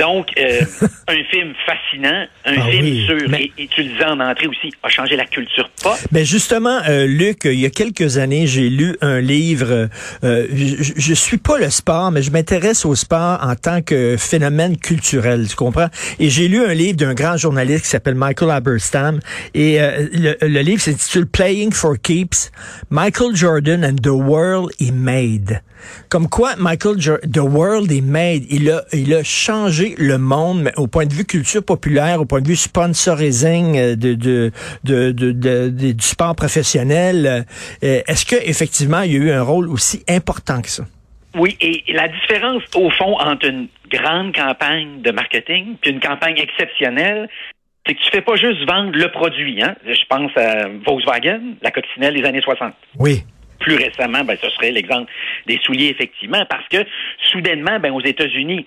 Euh. 0.00 0.04
Donc, 0.04 0.28
euh, 0.38 0.60
un 1.08 1.24
film 1.30 1.52
fascinant, 1.66 2.26
un 2.44 2.54
ah 2.58 2.70
film 2.70 3.06
sûr, 3.06 3.34
et, 3.34 3.68
tu 3.68 3.82
le 3.82 3.90
disais 3.90 4.04
en 4.04 4.20
entrée 4.20 4.46
aussi, 4.46 4.72
a 4.82 4.88
changé 4.88 5.16
la 5.16 5.24
culture 5.24 5.68
pop. 5.82 5.96
Ben 6.10 6.24
justement, 6.24 6.80
euh, 6.88 7.06
Luc, 7.06 7.42
il 7.44 7.60
y 7.60 7.66
a 7.66 7.70
quelques 7.70 8.18
années, 8.18 8.46
j'ai 8.46 8.68
lu 8.68 8.96
un 9.00 9.20
livre, 9.20 9.88
euh, 10.24 10.46
je, 10.52 10.92
je 10.96 11.14
suis 11.14 11.36
pas 11.36 11.58
le 11.58 11.70
sport, 11.70 12.10
mais 12.10 12.22
je 12.22 12.30
m'intéresse 12.30 12.84
au 12.84 12.94
sport 12.94 13.38
en 13.42 13.54
tant 13.54 13.82
que 13.82 14.16
phénomène 14.16 14.76
culturel, 14.76 15.46
tu 15.48 15.56
comprends? 15.56 15.88
Et 16.18 16.30
j'ai 16.30 16.48
lu 16.48 16.64
un 16.64 16.74
livre 16.74 16.96
d'un 16.96 17.14
grand 17.14 17.36
journaliste 17.36 17.84
qui 17.84 17.90
s'appelle 17.90 18.14
Michael 18.14 18.50
Aberstam, 18.50 19.20
et 19.54 19.78
le, 19.78 20.36
le, 20.40 20.60
livre 20.60 20.80
s'intitule 20.80 21.26
Playing 21.26 21.72
for 21.72 21.96
Keeps, 22.00 22.50
Michael 22.90 23.34
Jordan 23.34 23.84
and 23.84 23.96
the 24.02 24.08
World 24.08 24.70
He 24.78 24.90
Made. 24.90 25.60
Comme 26.08 26.28
quoi, 26.28 26.54
Michael, 26.58 26.96
The 26.96 27.38
World 27.38 27.90
is 27.90 28.02
Made, 28.02 28.44
il 28.50 28.70
a, 28.70 28.82
il 28.92 29.14
a 29.14 29.22
changé 29.22 29.94
le 29.98 30.18
monde 30.18 30.62
mais 30.62 30.72
au 30.76 30.86
point 30.86 31.06
de 31.06 31.12
vue 31.12 31.24
culture 31.24 31.64
populaire, 31.64 32.20
au 32.20 32.24
point 32.24 32.40
de 32.40 32.48
vue 32.48 32.56
sponsoring 32.56 33.76
euh, 33.76 33.96
de, 33.96 34.14
de, 34.14 34.52
de, 34.84 35.12
de, 35.12 35.68
du 35.70 36.04
sport 36.04 36.34
professionnel. 36.34 37.46
Euh, 37.82 38.02
est-ce 38.06 38.24
que 38.24 38.36
effectivement 38.36 39.02
il 39.02 39.12
y 39.12 39.16
a 39.16 39.18
eu 39.18 39.30
un 39.30 39.42
rôle 39.42 39.68
aussi 39.68 40.02
important 40.08 40.60
que 40.62 40.68
ça? 40.68 40.84
Oui, 41.34 41.56
et 41.60 41.82
la 41.92 42.08
différence 42.08 42.62
au 42.74 42.90
fond 42.90 43.18
entre 43.18 43.46
une 43.48 43.68
grande 43.90 44.34
campagne 44.34 45.00
de 45.00 45.10
marketing 45.10 45.76
et 45.84 45.90
une 45.90 46.00
campagne 46.00 46.38
exceptionnelle, 46.38 47.28
c'est 47.86 47.94
que 47.94 48.00
tu 48.00 48.10
fais 48.10 48.20
pas 48.20 48.36
juste 48.36 48.64
vendre 48.68 48.92
le 48.92 49.10
produit. 49.10 49.62
Hein? 49.62 49.74
Je 49.86 50.04
pense 50.08 50.30
à 50.36 50.68
Volkswagen, 50.86 51.56
la 51.62 51.70
coccinelle 51.70 52.14
des 52.14 52.24
années 52.24 52.42
60. 52.42 52.74
Oui 52.98 53.24
plus 53.62 53.76
récemment, 53.76 54.24
ben, 54.24 54.36
ce 54.42 54.50
serait 54.50 54.70
l'exemple 54.70 55.10
des 55.46 55.58
souliers, 55.64 55.88
effectivement, 55.88 56.44
parce 56.48 56.68
que 56.68 56.84
soudainement, 57.30 57.78
ben, 57.80 57.92
aux 57.92 58.02
États-Unis, 58.02 58.66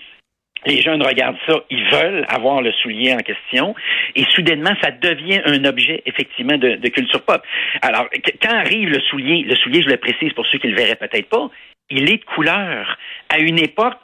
les 0.66 0.82
jeunes 0.82 1.04
regardent 1.04 1.38
ça, 1.48 1.60
ils 1.70 1.86
veulent 1.92 2.25
avoir 2.28 2.62
le 2.62 2.72
soulier 2.72 3.14
en 3.14 3.20
question, 3.20 3.75
et 4.16 4.24
soudainement, 4.34 4.74
ça 4.82 4.92
devient 4.92 5.42
un 5.46 5.64
objet, 5.66 6.02
effectivement, 6.06 6.58
de, 6.58 6.88
culture 6.90 7.22
pop. 7.22 7.44
Alors, 7.82 8.08
quand 8.42 8.56
arrive 8.56 8.90
le 8.90 9.00
soulier, 9.02 9.44
le 9.44 9.56
soulier, 9.56 9.84
je 9.84 9.90
le 9.90 9.98
précise 9.98 10.34
pour 10.34 10.46
ceux 10.48 10.58
qui 10.58 10.68
le 10.68 10.75
verraient 10.75 10.96
peut-être 10.96 11.30
pas, 11.30 11.50
il 11.90 12.10
est 12.12 12.18
de 12.18 12.25
couleur. 12.25 12.98
À 13.30 13.40
une 13.40 13.60
époque 13.60 13.98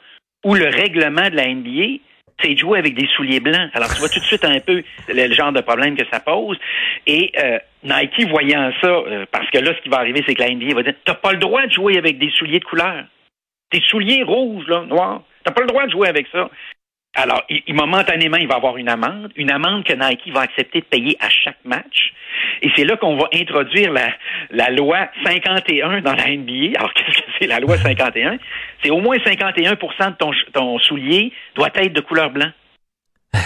où 0.44 0.54
le 0.54 0.66
règlement 0.66 1.28
de 1.30 1.36
la 1.36 1.48
NBA 1.48 2.00
c'est 2.40 2.54
de 2.54 2.58
jouer 2.58 2.78
avec 2.78 2.94
des 2.94 3.06
souliers 3.16 3.40
blancs. 3.40 3.70
Alors, 3.74 3.88
tu 3.92 4.00
vois 4.00 4.08
tout 4.08 4.20
de 4.20 4.24
suite 4.24 4.44
un 4.44 4.60
peu 4.60 4.82
le, 5.08 5.32
genre 5.32 5.52
de 5.52 5.60
problème 5.60 5.96
que 5.96 6.04
ça 6.10 6.20
pose. 6.20 6.58
Et 7.06 7.32
euh, 7.38 7.58
Nike, 7.84 8.28
voyant 8.28 8.72
ça, 8.80 8.88
euh, 8.88 9.26
parce 9.30 9.48
que 9.50 9.58
là, 9.58 9.72
ce 9.76 9.82
qui 9.82 9.88
va 9.88 9.98
arriver, 9.98 10.22
c'est 10.26 10.34
que 10.34 10.42
la 10.42 10.50
NBA 10.50 10.74
va 10.74 10.82
dire, 10.82 10.94
t'as 11.04 11.14
pas 11.14 11.32
le 11.32 11.38
droit 11.38 11.66
de 11.66 11.72
jouer 11.72 11.98
avec 11.98 12.18
des 12.18 12.30
souliers 12.30 12.60
de 12.60 12.64
couleur. 12.64 13.04
Tes 13.70 13.80
souliers 13.80 14.22
rouges, 14.22 14.66
là, 14.66 14.84
noirs, 14.84 15.22
t'as 15.44 15.52
pas 15.52 15.62
le 15.62 15.68
droit 15.68 15.86
de 15.86 15.90
jouer 15.90 16.08
avec 16.08 16.26
ça. 16.32 16.50
Alors, 17.14 17.42
il, 17.50 17.74
momentanément, 17.74 18.38
il 18.38 18.48
va 18.48 18.54
avoir 18.54 18.78
une 18.78 18.88
amende, 18.88 19.32
une 19.36 19.50
amende 19.50 19.84
que 19.84 19.92
Nike 19.92 20.32
va 20.32 20.40
accepter 20.40 20.80
de 20.80 20.86
payer 20.86 21.16
à 21.20 21.28
chaque 21.28 21.62
match. 21.64 22.14
Et 22.62 22.70
c'est 22.76 22.84
là 22.84 22.96
qu'on 22.96 23.16
va 23.16 23.28
introduire 23.34 23.92
la, 23.92 24.08
la 24.50 24.70
loi 24.70 25.08
51 25.24 26.00
dans 26.00 26.14
la 26.14 26.28
NBA. 26.28 26.78
Alors, 26.78 26.92
qu'est-ce 26.94 27.18
que 27.18 27.30
c'est 27.38 27.46
la 27.46 27.60
loi 27.60 27.76
51? 27.76 28.38
C'est 28.82 28.90
au 28.90 29.00
moins 29.00 29.16
51% 29.16 30.10
de 30.10 30.16
ton, 30.16 30.30
ton 30.52 30.78
soulier 30.78 31.32
doit 31.54 31.70
être 31.74 31.92
de 31.92 32.00
couleur 32.00 32.30
blanc. 32.30 32.50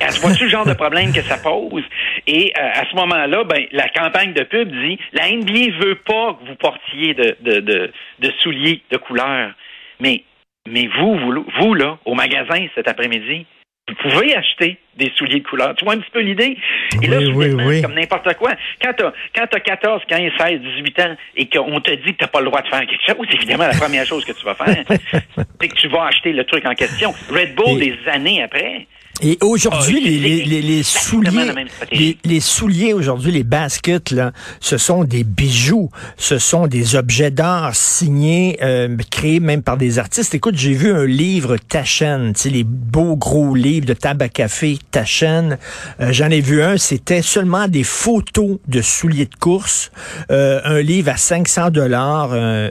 Tu 0.00 0.20
vois-tu 0.22 0.44
le 0.44 0.50
genre 0.50 0.64
de 0.64 0.72
problème 0.72 1.12
que 1.12 1.20
ça 1.20 1.36
pose? 1.36 1.84
Et 2.26 2.54
euh, 2.58 2.70
à 2.72 2.88
ce 2.90 2.96
moment-là, 2.96 3.44
ben, 3.44 3.66
la 3.70 3.86
campagne 3.90 4.32
de 4.32 4.44
pub 4.44 4.70
dit 4.70 4.98
la 5.12 5.30
NBA 5.30 5.76
veut 5.78 5.96
pas 5.96 6.34
que 6.34 6.48
vous 6.48 6.54
portiez 6.54 7.12
de, 7.12 7.36
de, 7.42 7.60
de, 7.60 7.92
de 8.20 8.32
souliers 8.38 8.82
de 8.90 8.96
couleur. 8.96 9.52
Mais 10.00 10.24
mais 10.66 10.88
vous, 10.98 11.16
vous, 11.16 11.44
vous, 11.60 11.74
là, 11.74 11.98
au 12.04 12.14
magasin 12.14 12.66
cet 12.74 12.88
après-midi, 12.88 13.46
vous 13.90 14.10
pouvez 14.10 14.34
acheter 14.34 14.78
des 14.96 15.10
souliers 15.16 15.40
de 15.40 15.46
couleur. 15.46 15.74
Tu 15.74 15.84
vois 15.84 15.94
un 15.94 15.98
petit 15.98 16.10
peu 16.10 16.20
l'idée? 16.20 16.56
Et 17.02 17.06
là, 17.06 17.18
oui, 17.18 17.82
comme 17.82 17.94
n'importe 17.94 18.34
quoi. 18.34 18.52
Quand 18.82 18.92
tu 18.94 19.04
as, 19.04 19.60
14, 19.60 20.02
15, 20.06 20.20
16, 20.38 20.60
18 20.60 21.00
ans 21.00 21.16
et 21.36 21.48
qu'on 21.48 21.80
te 21.80 21.90
dit 21.90 22.12
que 22.12 22.18
tu 22.18 22.24
n'as 22.24 22.28
pas 22.28 22.40
le 22.40 22.46
droit 22.46 22.62
de 22.62 22.68
faire 22.68 22.80
quelque 22.80 23.06
chose, 23.06 23.26
évidemment, 23.32 23.66
la 23.66 23.78
première 23.78 24.06
chose 24.06 24.24
que 24.24 24.32
tu 24.32 24.44
vas 24.44 24.54
faire, 24.54 24.84
c'est 25.60 25.68
que 25.68 25.74
tu 25.74 25.88
vas 25.88 26.04
acheter 26.06 26.32
le 26.32 26.44
truc 26.44 26.64
en 26.66 26.74
question. 26.74 27.12
Red 27.30 27.54
Bull, 27.54 27.78
des 27.78 27.96
années 28.06 28.42
après, 28.42 28.86
et 29.20 29.38
aujourd'hui, 29.42 30.00
ah, 30.02 30.08
les, 30.08 30.44
les, 30.44 30.62
les, 30.62 30.82
souliers, 30.82 31.52
les, 31.92 32.18
les, 32.24 32.40
souliers 32.40 32.92
aujourd'hui, 32.94 33.32
les 33.32 33.44
baskets, 33.44 34.10
là, 34.10 34.32
ce 34.60 34.78
sont 34.78 35.04
des 35.04 35.24
bijoux, 35.24 35.90
ce 36.16 36.38
sont 36.38 36.66
des 36.66 36.96
objets 36.96 37.30
d'art 37.30 37.74
signés, 37.74 38.58
euh, 38.62 38.96
créés 39.10 39.40
même 39.40 39.62
par 39.62 39.76
des 39.76 39.98
artistes. 39.98 40.34
Écoute, 40.34 40.56
j'ai 40.56 40.72
vu 40.72 40.92
un 40.92 41.04
livre 41.04 41.56
sais, 41.70 42.50
les 42.50 42.64
beaux 42.64 43.16
gros 43.16 43.54
livres 43.54 43.86
de 43.86 43.94
tabac 43.94 44.30
café 44.30 44.78
Taschen. 44.90 45.58
Euh, 46.00 46.12
J'en 46.12 46.30
ai 46.30 46.40
vu 46.40 46.62
un, 46.62 46.76
c'était 46.76 47.22
seulement 47.22 47.68
des 47.68 47.84
photos 47.84 48.58
de 48.68 48.80
souliers 48.80 49.26
de 49.26 49.36
course, 49.36 49.90
euh, 50.30 50.60
un 50.64 50.80
livre 50.80 51.10
à 51.10 51.16
500 51.16 51.70
dollars, 51.70 52.30
euh, 52.32 52.70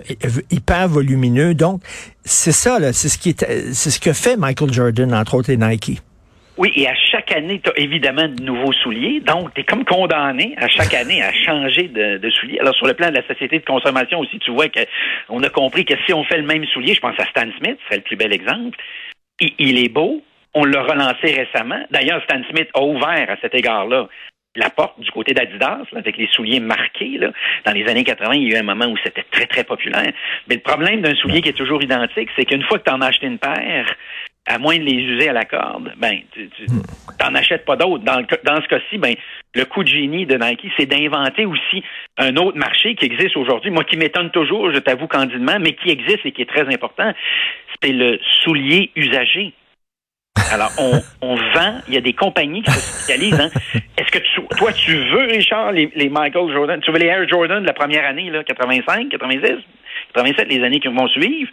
hyper 0.52 0.88
volumineux. 0.88 1.54
Donc, 1.54 1.82
c'est 2.26 2.52
ça, 2.52 2.80
là, 2.80 2.94
c'est 2.94 3.10
ce 3.10 3.18
qui 3.18 3.30
est, 3.30 3.74
c'est 3.74 3.92
ce 3.92 4.00
que 4.00 4.14
fait 4.14 4.38
Michael 4.38 4.74
Jordan 4.74 5.14
entre 5.14 5.36
autres 5.36 5.50
et 5.50 5.58
Nike. 5.58 6.02
Oui, 6.60 6.74
et 6.76 6.90
à 6.90 6.94
chaque 6.94 7.32
année, 7.32 7.62
tu 7.64 7.70
as 7.70 7.80
évidemment 7.80 8.28
de 8.28 8.44
nouveaux 8.44 8.74
souliers. 8.74 9.22
Donc, 9.22 9.54
tu 9.54 9.62
es 9.62 9.64
comme 9.64 9.86
condamné 9.86 10.56
à 10.58 10.68
chaque 10.68 10.94
année 11.02 11.24
à 11.24 11.32
changer 11.32 11.88
de, 11.88 12.18
de 12.18 12.30
souliers. 12.30 12.60
Alors, 12.60 12.76
sur 12.76 12.86
le 12.86 12.94
plan 12.94 13.10
de 13.10 13.16
la 13.16 13.26
société 13.26 13.60
de 13.60 13.66
consommation 13.66 14.20
aussi, 14.20 14.40
tu 14.40 14.52
vois 14.52 14.68
qu'on 14.68 15.42
a 15.42 15.50
compris 15.50 15.86
que 15.86 15.94
si 16.06 16.14
on 16.14 16.26
fait 16.26 16.36
le 16.36 16.44
même 16.44 16.66
soulier, 16.66 16.94
je 16.94 17.00
pense 17.00 17.18
à 17.18 17.26
Stan 17.28 17.50
Smith, 17.60 17.80
c'est 17.90 17.96
le 17.96 18.02
plus 18.02 18.18
bel 18.18 18.34
exemple, 18.34 18.78
il, 19.40 19.54
il 19.58 19.80
est 19.80 19.88
beau. 19.88 20.22
On 20.54 20.66
l'a 20.66 20.84
relancé 20.84 21.32
récemment. 21.32 21.82
D'ailleurs, 21.92 22.22
Stan 22.24 22.42
Smith 22.50 22.68
a 22.74 22.82
ouvert 22.82 23.30
à 23.30 23.38
cet 23.42 23.56
égard-là 23.56 24.10
la 24.56 24.70
porte 24.70 25.00
du 25.00 25.10
côté 25.12 25.34
d'Adidas, 25.34 25.84
avec 25.96 26.18
les 26.18 26.28
souliers 26.28 26.60
marqués. 26.60 27.18
Là. 27.18 27.32
Dans 27.66 27.72
les 27.72 27.88
années 27.88 28.04
80, 28.04 28.34
il 28.34 28.44
y 28.44 28.54
a 28.54 28.58
eu 28.58 28.60
un 28.60 28.64
moment 28.64 28.88
où 28.88 28.98
c'était 29.04 29.24
très, 29.32 29.46
très 29.46 29.64
populaire. 29.64 30.12
Mais 30.48 30.56
le 30.56 30.62
problème 30.62 31.02
d'un 31.02 31.16
soulier 31.16 31.42
qui 31.42 31.50
est 31.50 31.54
toujours 31.54 31.82
identique, 31.82 32.30
c'est 32.36 32.46
qu'une 32.46 32.64
fois 32.64 32.80
que 32.80 32.84
tu 32.84 32.92
en 32.92 33.02
as 33.02 33.08
acheté 33.08 33.28
une 33.28 33.38
paire, 33.38 33.86
à 34.50 34.58
moins 34.58 34.78
de 34.78 34.84
les 34.84 34.96
user 34.96 35.30
à 35.30 35.34
la 35.34 35.46
corde, 35.46 35.94
ben, 35.98 36.20
tu 36.34 36.50
n'en 37.22 37.36
achètes 37.36 37.66
pas 37.66 37.76
d'autres. 37.76 38.04
Dans, 38.04 38.20
dans 38.44 38.62
ce 38.62 38.68
cas-ci, 38.68 38.98
ben, 38.98 39.14
le 39.54 39.66
coup 39.66 39.84
de 39.84 39.88
génie 39.88 40.26
de 40.26 40.36
Nike, 40.36 40.66
c'est 40.78 40.88
d'inventer 40.88 41.46
aussi 41.46 41.84
un 42.18 42.36
autre 42.36 42.58
marché 42.58 42.96
qui 42.96 43.06
existe 43.06 43.38
aujourd'hui. 43.38 43.70
Moi, 43.70 43.84
qui 43.84 43.96
m'étonne 43.96 44.32
toujours, 44.32 44.74
je 44.74 44.80
t'avoue 44.80 45.08
candidement, 45.08 45.58
mais 45.60 45.74
qui 45.74 45.92
existe 45.92 46.26
et 46.26 46.32
qui 46.32 46.42
est 46.42 46.50
très 46.50 46.68
important, 46.74 47.14
c'est 47.82 47.94
le 47.94 48.20
soulier 48.44 48.90
usagé. 48.96 49.54
Alors, 50.52 50.72
on, 50.78 51.02
on, 51.22 51.36
vend, 51.36 51.82
il 51.88 51.94
y 51.94 51.98
a 51.98 52.02
des 52.02 52.14
compagnies 52.14 52.62
qui 52.62 52.72
se 52.72 52.80
spécialisent. 52.80 53.40
Hein. 53.40 53.50
Est-ce 53.98 54.12
que 54.12 54.20
tu, 54.20 54.42
toi, 54.58 54.72
tu 54.74 54.96
veux, 54.96 55.26
Richard, 55.26 55.72
les, 55.72 55.92
les, 55.96 56.10
Michael 56.10 56.52
Jordan, 56.52 56.80
tu 56.82 56.92
veux 56.92 57.00
les 57.00 57.08
Air 57.08 57.28
Jordan 57.28 57.62
de 57.62 57.68
la 57.68 57.74
première 57.74 58.06
année, 58.06 58.30
là, 58.30 58.44
85, 58.44 59.10
86, 59.10 59.64
87, 60.14 60.48
les 60.50 60.64
années 60.64 60.80
qui 60.80 60.88
vont 60.88 61.08
suivre? 61.08 61.50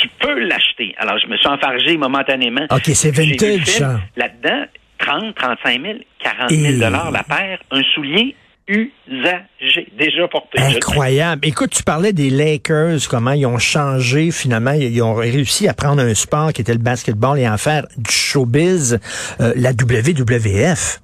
tu 0.00 0.08
peux 0.18 0.38
l'acheter. 0.40 0.94
Alors, 0.96 1.18
je 1.18 1.26
me 1.26 1.36
suis 1.36 1.48
enfargé 1.48 1.96
momentanément. 1.96 2.66
OK, 2.70 2.86
c'est 2.86 3.10
vintage, 3.10 3.80
Là-dedans, 4.16 4.64
30, 4.98 5.34
35 5.34 5.82
000, 5.82 5.94
40 6.18 6.50
000 6.50 6.78
dollars 6.78 7.10
la 7.10 7.22
paire, 7.22 7.58
un 7.70 7.82
soulier 7.94 8.34
usagé, 8.70 9.88
déjà 9.98 10.28
porté. 10.28 10.60
Incroyable. 10.60 11.46
Écoute, 11.46 11.70
tu 11.70 11.82
parlais 11.82 12.12
des 12.12 12.30
Lakers, 12.30 13.00
comment 13.08 13.32
ils 13.32 13.46
ont 13.46 13.58
changé 13.58 14.30
finalement, 14.30 14.72
ils 14.72 15.02
ont 15.02 15.14
réussi 15.14 15.68
à 15.68 15.74
prendre 15.74 16.00
un 16.02 16.14
sport 16.14 16.52
qui 16.52 16.60
était 16.60 16.72
le 16.72 16.78
basketball 16.78 17.38
et 17.38 17.48
en 17.48 17.58
faire 17.58 17.86
du 17.96 18.10
showbiz, 18.10 18.98
euh, 19.40 19.52
la 19.56 19.70
WWF 19.72 21.00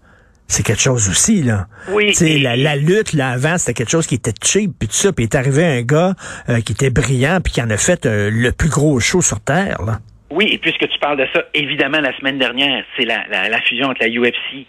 c'est 0.49 0.63
quelque 0.63 0.83
chose 0.83 1.09
aussi, 1.09 1.43
là. 1.43 1.67
Oui. 1.89 2.13
Tu 2.13 2.39
la, 2.39 2.57
la 2.57 2.77
lutte, 2.77 3.13
là, 3.13 3.31
avant, 3.31 3.59
c'était 3.59 3.75
quelque 3.75 3.91
chose 3.91 4.07
qui 4.07 4.15
était 4.15 4.33
cheap, 4.43 4.71
puis 4.79 4.89
tout 4.89 4.95
ça, 4.95 5.13
puis 5.13 5.25
est 5.25 5.35
arrivé 5.35 5.65
un 5.65 5.83
gars 5.83 6.15
euh, 6.49 6.61
qui 6.61 6.73
était 6.73 6.91
brillant, 6.91 7.41
puis 7.43 7.53
qui 7.53 7.63
en 7.63 7.71
a 7.71 7.77
fait 7.77 8.07
euh, 8.07 8.31
le 8.33 8.53
plus 8.53 8.69
gros 8.69 9.01
show 9.01 9.23
sur 9.23 9.41
Terre, 9.41 9.83
là. 9.85 9.99
Oui, 10.31 10.49
et 10.53 10.59
puisque 10.59 10.89
tu 10.89 10.99
parles 10.99 11.19
de 11.19 11.27
ça, 11.33 11.45
évidemment, 11.55 12.01
la 12.01 12.17
semaine 12.19 12.39
dernière, 12.39 12.85
c'est 12.97 13.05
la, 13.05 13.25
la, 13.31 13.49
la, 13.49 13.61
fusion 13.63 13.87
entre 13.89 14.03
la 14.03 14.09
UFC 14.09 14.67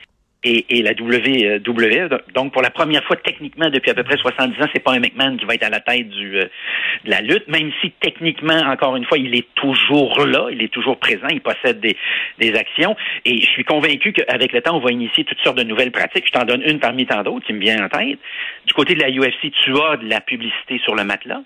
et, 0.70 0.82
la 0.82 0.92
WWE. 0.92 2.10
Donc, 2.34 2.54
pour 2.54 2.62
la 2.62 2.70
première 2.70 3.04
fois, 3.04 3.16
techniquement, 3.18 3.70
depuis 3.70 3.92
à 3.92 3.94
peu 3.94 4.04
près 4.04 4.18
70 4.18 4.62
ans, 4.62 4.68
c'est 4.74 4.84
pas 4.84 4.94
un 4.94 5.00
McMahon 5.00 5.38
qui 5.38 5.46
va 5.46 5.56
être 5.56 5.64
à 5.64 5.70
la 5.70 5.80
tête 5.80 6.10
du, 6.10 6.38
euh, 6.38 6.46
de 7.06 7.10
la 7.10 7.22
lutte, 7.22 7.48
même 7.48 7.72
si 7.82 7.92
techniquement, 8.00 8.60
encore 8.68 8.96
une 8.96 9.06
fois, 9.06 9.18
il 9.18 9.36
est 9.36 9.48
toujours 9.56 10.26
là, 10.26 10.48
il 10.52 10.62
est 10.62 10.72
toujours 10.72 10.98
présent, 10.98 11.28
il 11.30 11.42
possède 11.42 11.80
des, 11.80 11.98
des 12.40 12.54
actions. 12.56 12.96
Et 13.26 13.42
je 13.42 13.48
suis 13.48 13.64
convaincu 13.64 14.14
qu'avec 14.14 14.54
le 14.54 14.62
temps, 14.62 14.78
on 14.78 14.80
va 14.80 14.92
initier 14.92 15.24
toutes 15.24 15.40
sortes 15.42 15.58
de 15.58 15.64
nouvelles 15.64 15.92
pratiques. 15.92 16.26
Je 16.28 16.32
t'en 16.32 16.46
donne 16.46 16.64
une 16.64 16.80
parmi 16.80 17.06
tant 17.06 17.24
d'autres 17.24 17.46
qui 17.46 17.54
me 17.54 17.60
vient 17.60 17.84
en 17.84 17.90
tête. 17.90 18.20
Du 18.66 18.74
côté 18.74 18.96
de 18.96 19.02
la 19.02 19.10
UFC, 19.10 19.52
tu 19.64 19.72
as 19.82 19.98
de 19.98 20.10
la 20.10 20.22
publicité 20.22 20.80
sur 20.84 20.96
le 20.96 21.04
matelas. 21.04 21.42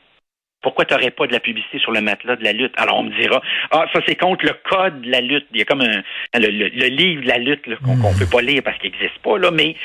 Pourquoi 0.62 0.86
tu 0.86 0.94
n'aurais 0.94 1.12
pas 1.12 1.28
de 1.28 1.34
la 1.34 1.40
publicité 1.40 1.80
sur 1.80 1.92
le 1.92 2.02
matelas 2.02 2.36
de 2.36 2.44
la 2.44 2.54
lutte? 2.54 2.74
Alors, 2.78 3.00
on 3.00 3.04
me 3.04 3.20
dira, 3.20 3.42
ah, 3.72 3.86
ça, 3.94 4.00
c'est 4.06 4.16
contre 4.16 4.46
le 4.46 4.54
code 4.70 5.02
de 5.02 5.10
la 5.10 5.22
lutte. 5.22 5.48
Il 5.52 5.60
y 5.60 5.62
a 5.62 5.66
comme 5.66 5.82
un, 5.82 6.04
le, 6.36 6.88
livre 6.88 7.24
de 7.24 7.28
la 7.28 7.38
lutte 7.38 7.64
qu'on 7.84 7.96
ne 7.96 8.20
peut 8.20 8.30
pas 8.32 8.42
lire 8.42 8.62
parce 8.64 8.78
qu'il 8.78 8.92
n'existe 8.92 9.20
pas, 9.20 9.38
là, 9.38 9.52
mais, 9.52 9.76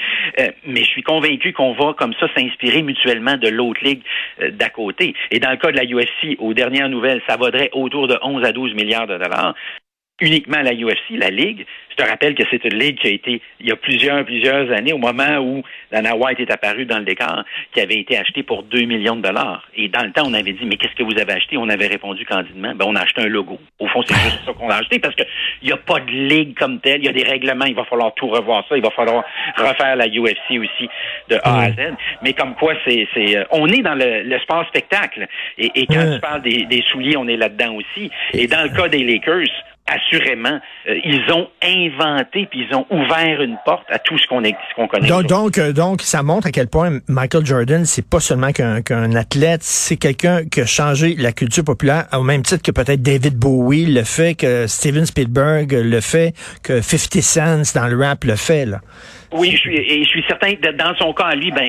euh, 0.41 0.51
mais 0.67 0.81
je 0.81 0.91
suis 0.91 1.03
convaincu 1.03 1.53
qu'on 1.53 1.73
va 1.73 1.95
comme 1.95 2.15
ça 2.21 2.27
s'inspirer 2.37 2.83
mutuellement 2.83 3.37
de 3.37 3.49
l'autre 3.49 3.83
ligue 3.83 4.03
euh, 4.43 4.51
d'à 4.51 4.69
côté. 4.69 5.15
Et 5.31 5.39
dans 5.39 5.51
le 5.51 5.57
cas 5.57 5.73
de 5.73 5.77
la 5.77 5.85
UFC, 5.85 6.37
aux 6.39 6.55
dernières 6.55 6.89
nouvelles, 6.89 7.23
ça 7.29 7.37
vaudrait 7.37 7.71
autour 7.73 8.09
de 8.09 8.19
11 8.23 8.45
à 8.45 8.53
12 8.53 8.75
milliards 8.75 9.07
de 9.07 9.17
dollars 9.17 9.55
uniquement 10.21 10.63
la 10.63 10.73
UFC, 10.73 11.11
la 11.11 11.31
Ligue. 11.31 11.67
Je 11.91 12.05
te 12.05 12.09
rappelle 12.09 12.35
que 12.35 12.43
c'est 12.51 12.63
une 12.65 12.79
Ligue 12.79 12.99
qui 12.99 13.07
a 13.07 13.11
été, 13.11 13.41
il 13.61 13.69
y 13.69 13.73
a 13.73 13.77
plusieurs, 13.77 14.25
plusieurs 14.25 14.71
années, 14.71 14.93
au 14.93 14.99
moment 14.99 15.39
où 15.39 15.63
Dana 15.91 16.15
White 16.17 16.41
est 16.41 16.51
apparu 16.51 16.85
dans 16.85 16.99
le 16.99 17.05
décor, 17.05 17.45
qui 17.73 17.81
avait 17.81 17.99
été 17.99 18.19
acheté 18.19 18.43
pour 18.43 18.63
2 18.65 18.83
millions 18.83 19.17
de 19.17 19.23
dollars. 19.23 19.67
Et 19.75 19.89
dans 19.89 20.05
le 20.05 20.13
temps, 20.13 20.25
on 20.27 20.35
avait 20.35 20.53
dit, 20.53 20.65
mais 20.65 20.77
qu'est-ce 20.77 20.95
que 20.95 21.03
vous 21.03 21.19
avez 21.19 21.33
acheté? 21.33 21.57
On 21.57 21.69
avait 21.69 21.87
répondu 21.87 22.25
candidement, 22.25 22.75
ben, 22.75 22.85
on 22.87 22.95
a 22.97 23.03
acheté 23.03 23.23
un 23.23 23.29
logo. 23.29 23.59
Au 23.79 23.89
fond, 23.89 24.03
c'est 24.07 24.15
juste 24.15 24.45
ça 24.45 24.53
qu'on 24.53 24.69
a 24.69 24.77
acheté 24.77 24.99
parce 24.99 25.15
qu'il 25.15 25.27
n'y 25.65 25.73
a 25.73 25.77
pas 25.77 26.01
de 26.01 26.11
Ligue 26.11 26.57
comme 26.59 26.81
telle. 26.81 27.01
Il 27.01 27.07
y 27.07 27.09
a 27.09 27.13
des 27.13 27.25
règlements. 27.25 27.67
Il 27.67 27.75
va 27.75 27.85
falloir 27.85 28.15
tout 28.15 28.29
revoir 28.29 28.65
ça. 28.69 28.77
Il 28.77 28.83
va 28.83 28.91
falloir 28.91 29.25
refaire 29.57 29.97
la 29.97 30.07
UFC 30.07 30.59
aussi 30.59 30.89
de 31.29 31.37
A 31.45 31.61
à 31.61 31.71
Z. 31.71 31.95
Mais 32.23 32.33
comme 32.33 32.55
quoi, 32.55 32.75
c'est, 32.87 33.07
c'est, 33.15 33.37
euh, 33.37 33.45
on 33.51 33.69
est 33.69 33.83
dans 33.83 33.95
le, 33.95 34.23
le 34.23 34.39
sport 34.41 34.67
spectacle. 34.69 35.27
Et, 35.59 35.71
et 35.75 35.87
quand 35.87 36.15
tu 36.15 36.21
parles 36.21 36.43
des, 36.43 36.65
des 36.65 36.83
souliers, 36.91 37.17
on 37.17 37.29
est 37.29 37.37
là-dedans 37.37 37.75
aussi. 37.75 38.11
Et 38.33 38.47
dans 38.47 38.63
le 38.63 38.71
cas 38.71 38.89
des 38.89 39.03
Lakers, 39.05 39.49
assurément, 39.87 40.59
euh, 40.89 40.99
ils 41.05 41.31
ont 41.33 41.49
inventé 41.63 42.47
puis 42.51 42.67
ils 42.69 42.75
ont 42.75 42.87
ouvert 42.91 43.41
une 43.43 43.57
porte 43.65 43.87
à 43.91 43.99
tout 43.99 44.19
ce 44.19 44.27
qu'on 44.27 44.43
qu'on 44.75 44.87
connaît. 44.89 45.09
Donc, 45.09 45.27
donc, 45.27 45.59
euh, 45.59 45.73
donc, 45.73 46.03
ça 46.03 46.23
montre 46.23 46.49
à 46.49 46.51
quel 46.51 46.69
point 46.69 46.99
Michael 47.09 47.47
Jordan, 47.47 47.85
c'est 47.85 48.09
pas 48.09 48.21
seulement 48.21 48.53
qu'un 48.53 49.15
athlète, 49.15 49.63
c'est 49.63 49.97
quelqu'un 49.97 50.45
qui 50.45 50.61
a 50.61 50.67
changé 50.67 51.15
la 51.17 51.33
culture 51.33 51.65
populaire 51.65 52.07
au 52.13 52.23
même 52.23 52.43
titre 52.43 52.63
que 52.63 52.73
peut-être 52.73 53.03
David 53.03 53.39
Bowie 53.39 53.87
le 53.87 54.05
fait, 54.05 54.35
que 54.35 54.67
Steven 54.67 55.07
Spielberg 55.07 55.73
le 55.73 56.01
fait, 56.01 56.33
que 56.63 56.81
50 56.81 57.23
Cent 57.23 57.79
dans 57.79 57.87
le 57.87 57.97
rap 57.97 58.25
le 58.25 58.37
fait. 58.37 58.67
Là. 58.67 58.81
Oui, 59.33 59.51
je 59.53 59.57
suis, 59.57 59.77
et 59.77 60.05
je 60.05 60.09
suis 60.09 60.25
certain 60.29 60.55
que 60.55 60.73
dans 60.73 60.95
son 60.97 61.13
cas, 61.13 61.35
lui, 61.35 61.51
ben, 61.51 61.69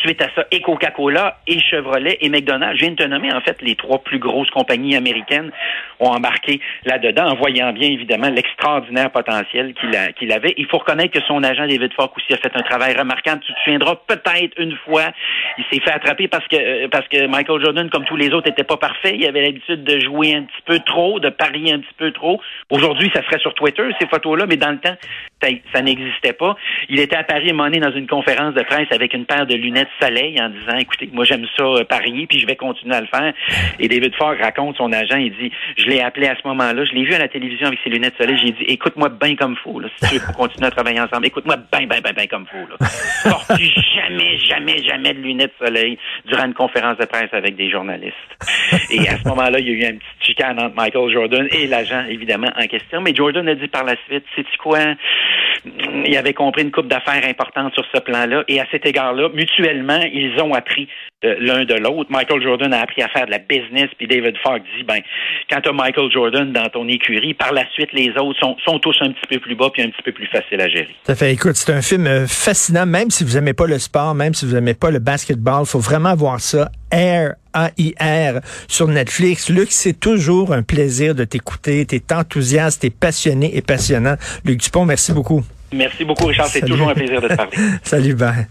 suite 0.00 0.22
à 0.22 0.28
ça, 0.34 0.44
et 0.50 0.60
Coca-Cola, 0.60 1.38
et 1.46 1.60
Chevrolet, 1.60 2.18
et 2.20 2.28
McDonald's, 2.28 2.78
je 2.78 2.84
viens 2.84 2.90
de 2.90 2.96
te 2.96 3.08
nommer, 3.08 3.32
en 3.32 3.40
fait, 3.40 3.60
les 3.62 3.74
trois 3.76 4.02
plus 4.02 4.18
grosses 4.18 4.50
compagnies 4.50 4.96
américaines 4.96 5.50
ont 5.98 6.08
embarqué 6.08 6.60
là-dedans, 6.84 7.30
en 7.30 7.34
voyant 7.36 7.72
bien, 7.72 7.88
évidemment, 7.88 8.28
l'extraordinaire 8.28 9.10
potentiel 9.10 9.74
qu'il 10.18 10.32
avait. 10.32 10.54
Il 10.56 10.66
faut 10.66 10.78
reconnaître 10.78 11.12
que 11.12 11.24
son 11.26 11.42
agent, 11.42 11.66
David 11.66 11.92
Falk, 11.94 12.16
aussi 12.16 12.32
a 12.32 12.36
fait 12.36 12.54
un 12.54 12.62
travail 12.62 12.96
remarquable. 12.96 13.42
Tu 13.46 13.52
te 13.52 13.58
souviendras 13.64 13.96
peut-être 14.06 14.58
une 14.58 14.76
fois, 14.84 15.12
il 15.58 15.64
s'est 15.70 15.80
fait 15.80 15.92
attraper 15.92 16.28
parce 16.28 16.46
que, 16.48 16.56
euh, 16.56 16.88
parce 16.90 17.06
que 17.08 17.26
Michael 17.26 17.62
Jordan, 17.62 17.90
comme 17.90 18.04
tous 18.04 18.16
les 18.16 18.32
autres, 18.32 18.48
n'était 18.48 18.64
pas 18.64 18.76
parfait. 18.76 19.14
Il 19.14 19.26
avait 19.26 19.42
l'habitude 19.42 19.84
de 19.84 20.00
jouer 20.00 20.34
un 20.34 20.42
petit 20.42 20.62
peu 20.64 20.78
trop, 20.80 21.20
de 21.20 21.28
parier 21.28 21.72
un 21.72 21.80
petit 21.80 21.94
peu 21.96 22.10
trop. 22.12 22.40
Aujourd'hui, 22.70 23.10
ça 23.14 23.22
serait 23.24 23.38
sur 23.38 23.54
Twitter, 23.54 23.82
ces 24.00 24.06
photos-là, 24.06 24.46
mais 24.48 24.56
dans 24.56 24.70
le 24.70 24.78
temps, 24.78 24.96
ça 25.72 25.82
n'existait 25.82 26.32
pas. 26.32 26.56
Il 26.88 27.00
était 27.00 27.16
à 27.16 27.24
Paris 27.24 27.52
monné 27.52 27.78
dans 27.78 27.92
une 27.92 28.06
conférence 28.06 28.54
de 28.54 28.62
presse 28.62 28.88
avec 28.90 29.14
une 29.14 29.24
paire 29.24 29.46
de 29.46 29.54
lunettes 29.54 29.88
soleil 30.00 30.40
en 30.40 30.48
disant 30.50 30.76
écoutez, 30.78 31.08
moi 31.12 31.24
j'aime 31.24 31.46
ça 31.56 31.64
euh, 31.64 31.84
parier 31.84 32.26
puis 32.26 32.38
je 32.38 32.46
vais 32.46 32.56
continuer 32.56 32.94
à 32.94 33.00
le 33.00 33.06
faire. 33.06 33.32
Et 33.78 33.88
David 33.88 34.14
Fogg 34.14 34.38
raconte 34.40 34.76
son 34.76 34.92
agent, 34.92 35.16
il 35.16 35.32
dit 35.36 35.50
je 35.76 35.86
l'ai 35.86 36.00
appelé 36.00 36.28
à 36.28 36.36
ce 36.36 36.46
moment-là, 36.48 36.84
je 36.84 36.92
l'ai 36.92 37.04
vu 37.04 37.14
à 37.14 37.18
la 37.18 37.28
télévision 37.28 37.66
avec 37.66 37.78
ses 37.82 37.90
lunettes 37.90 38.16
soleil, 38.18 38.38
j'ai 38.42 38.52
dit 38.52 38.64
écoute-moi 38.68 39.08
bien 39.08 39.36
comme 39.36 39.56
fou 39.56 39.80
là, 39.80 39.88
si 39.96 40.08
tu 40.08 40.26
veux 40.26 40.32
continuer 40.32 40.66
à 40.66 40.70
travailler 40.70 41.00
ensemble, 41.00 41.26
écoute-moi 41.26 41.56
bien 41.72 41.86
bien 41.86 42.00
bien 42.00 42.12
bien 42.12 42.26
comme 42.26 42.46
fou 42.46 42.66
là. 42.68 42.76
Porte 43.30 43.60
jamais 43.60 44.38
jamais 44.38 44.82
jamais 44.82 45.14
de 45.14 45.20
lunettes 45.20 45.54
soleil 45.58 45.98
durant 46.26 46.46
une 46.46 46.54
conférence 46.54 46.98
de 46.98 47.04
presse 47.06 47.32
avec 47.32 47.56
des 47.56 47.70
journalistes. 47.70 48.14
Et 48.90 49.08
à 49.08 49.16
ce 49.18 49.28
moment-là, 49.28 49.58
il 49.58 49.68
y 49.68 49.70
a 49.70 49.72
eu 49.72 49.92
un 49.92 49.96
petit 49.96 50.26
chicane 50.26 50.58
entre 50.60 50.74
Michael 50.74 51.12
Jordan 51.12 51.46
et 51.50 51.66
l'agent 51.66 52.04
évidemment 52.08 52.50
en 52.56 52.66
question, 52.66 53.00
mais 53.00 53.14
Jordan 53.14 53.48
a 53.48 53.54
dit 53.54 53.68
par 53.68 53.84
la 53.84 53.94
suite, 54.06 54.24
c'est 54.34 54.44
quoi? 54.58 54.78
Il 55.64 56.16
avait 56.16 56.34
compris 56.34 56.62
une 56.62 56.70
coupe 56.70 56.88
d'affaires 56.88 57.24
importante 57.24 57.74
sur 57.74 57.84
ce 57.94 58.00
plan-là. 58.00 58.44
Et 58.48 58.60
à 58.60 58.66
cet 58.70 58.86
égard-là, 58.86 59.28
mutuellement, 59.34 60.00
ils 60.12 60.40
ont 60.40 60.54
appris 60.54 60.88
euh, 61.24 61.36
l'un 61.38 61.64
de 61.64 61.74
l'autre. 61.74 62.10
Michael 62.10 62.42
Jordan 62.42 62.72
a 62.72 62.80
appris 62.80 63.02
à 63.02 63.08
faire 63.08 63.26
de 63.26 63.30
la 63.30 63.38
business, 63.38 63.88
puis 63.98 64.06
David 64.06 64.36
Fogg 64.42 64.62
dit, 64.76 64.84
ben, 64.84 65.00
quand 65.50 65.60
tu 65.60 65.70
Michael 65.72 66.10
Jordan 66.10 66.52
dans 66.52 66.68
ton 66.68 66.88
écurie, 66.88 67.34
par 67.34 67.52
la 67.52 67.68
suite, 67.72 67.92
les 67.92 68.10
autres 68.16 68.38
sont, 68.40 68.56
sont 68.64 68.78
tous 68.78 68.96
un 69.00 69.10
petit 69.12 69.26
peu 69.28 69.38
plus 69.38 69.54
bas, 69.54 69.70
puis 69.72 69.82
un 69.82 69.90
petit 69.90 70.02
peu 70.02 70.12
plus 70.12 70.26
faciles 70.26 70.60
à 70.60 70.68
gérer. 70.68 70.94
Ça 71.04 71.14
fait, 71.14 71.32
écoute, 71.32 71.56
c'est 71.56 71.72
un 71.72 71.82
film 71.82 72.06
euh, 72.06 72.26
fascinant, 72.26 72.86
même 72.86 73.10
si 73.10 73.24
vous 73.24 73.34
n'aimez 73.34 73.52
pas 73.52 73.66
le 73.66 73.78
sport, 73.78 74.14
même 74.14 74.34
si 74.34 74.46
vous 74.46 74.54
n'aimez 74.54 74.74
pas 74.74 74.90
le 74.90 74.98
basketball, 74.98 75.66
faut 75.66 75.78
vraiment 75.78 76.14
voir 76.14 76.40
ça. 76.40 76.70
Air, 76.90 77.34
A-I-R, 77.52 78.40
sur 78.68 78.88
Netflix. 78.88 79.48
Luc, 79.48 79.72
c'est 79.72 79.98
toujours 79.98 80.52
un 80.52 80.62
plaisir 80.62 81.14
de 81.14 81.24
t'écouter. 81.24 81.84
T'es 81.86 82.02
enthousiaste, 82.12 82.82
t'es 82.82 82.90
passionné 82.90 83.56
et 83.56 83.62
passionnant. 83.62 84.16
Luc 84.44 84.60
Dupont, 84.60 84.84
merci 84.84 85.12
beaucoup. 85.12 85.44
Merci 85.72 86.04
beaucoup, 86.04 86.26
Richard. 86.26 86.48
C'est 86.48 86.62
toujours 86.62 86.88
un 86.88 86.94
plaisir 86.94 87.20
de 87.20 87.28
te 87.28 87.34
parler. 87.34 87.56
Salut, 87.82 88.14
bye. 88.14 88.48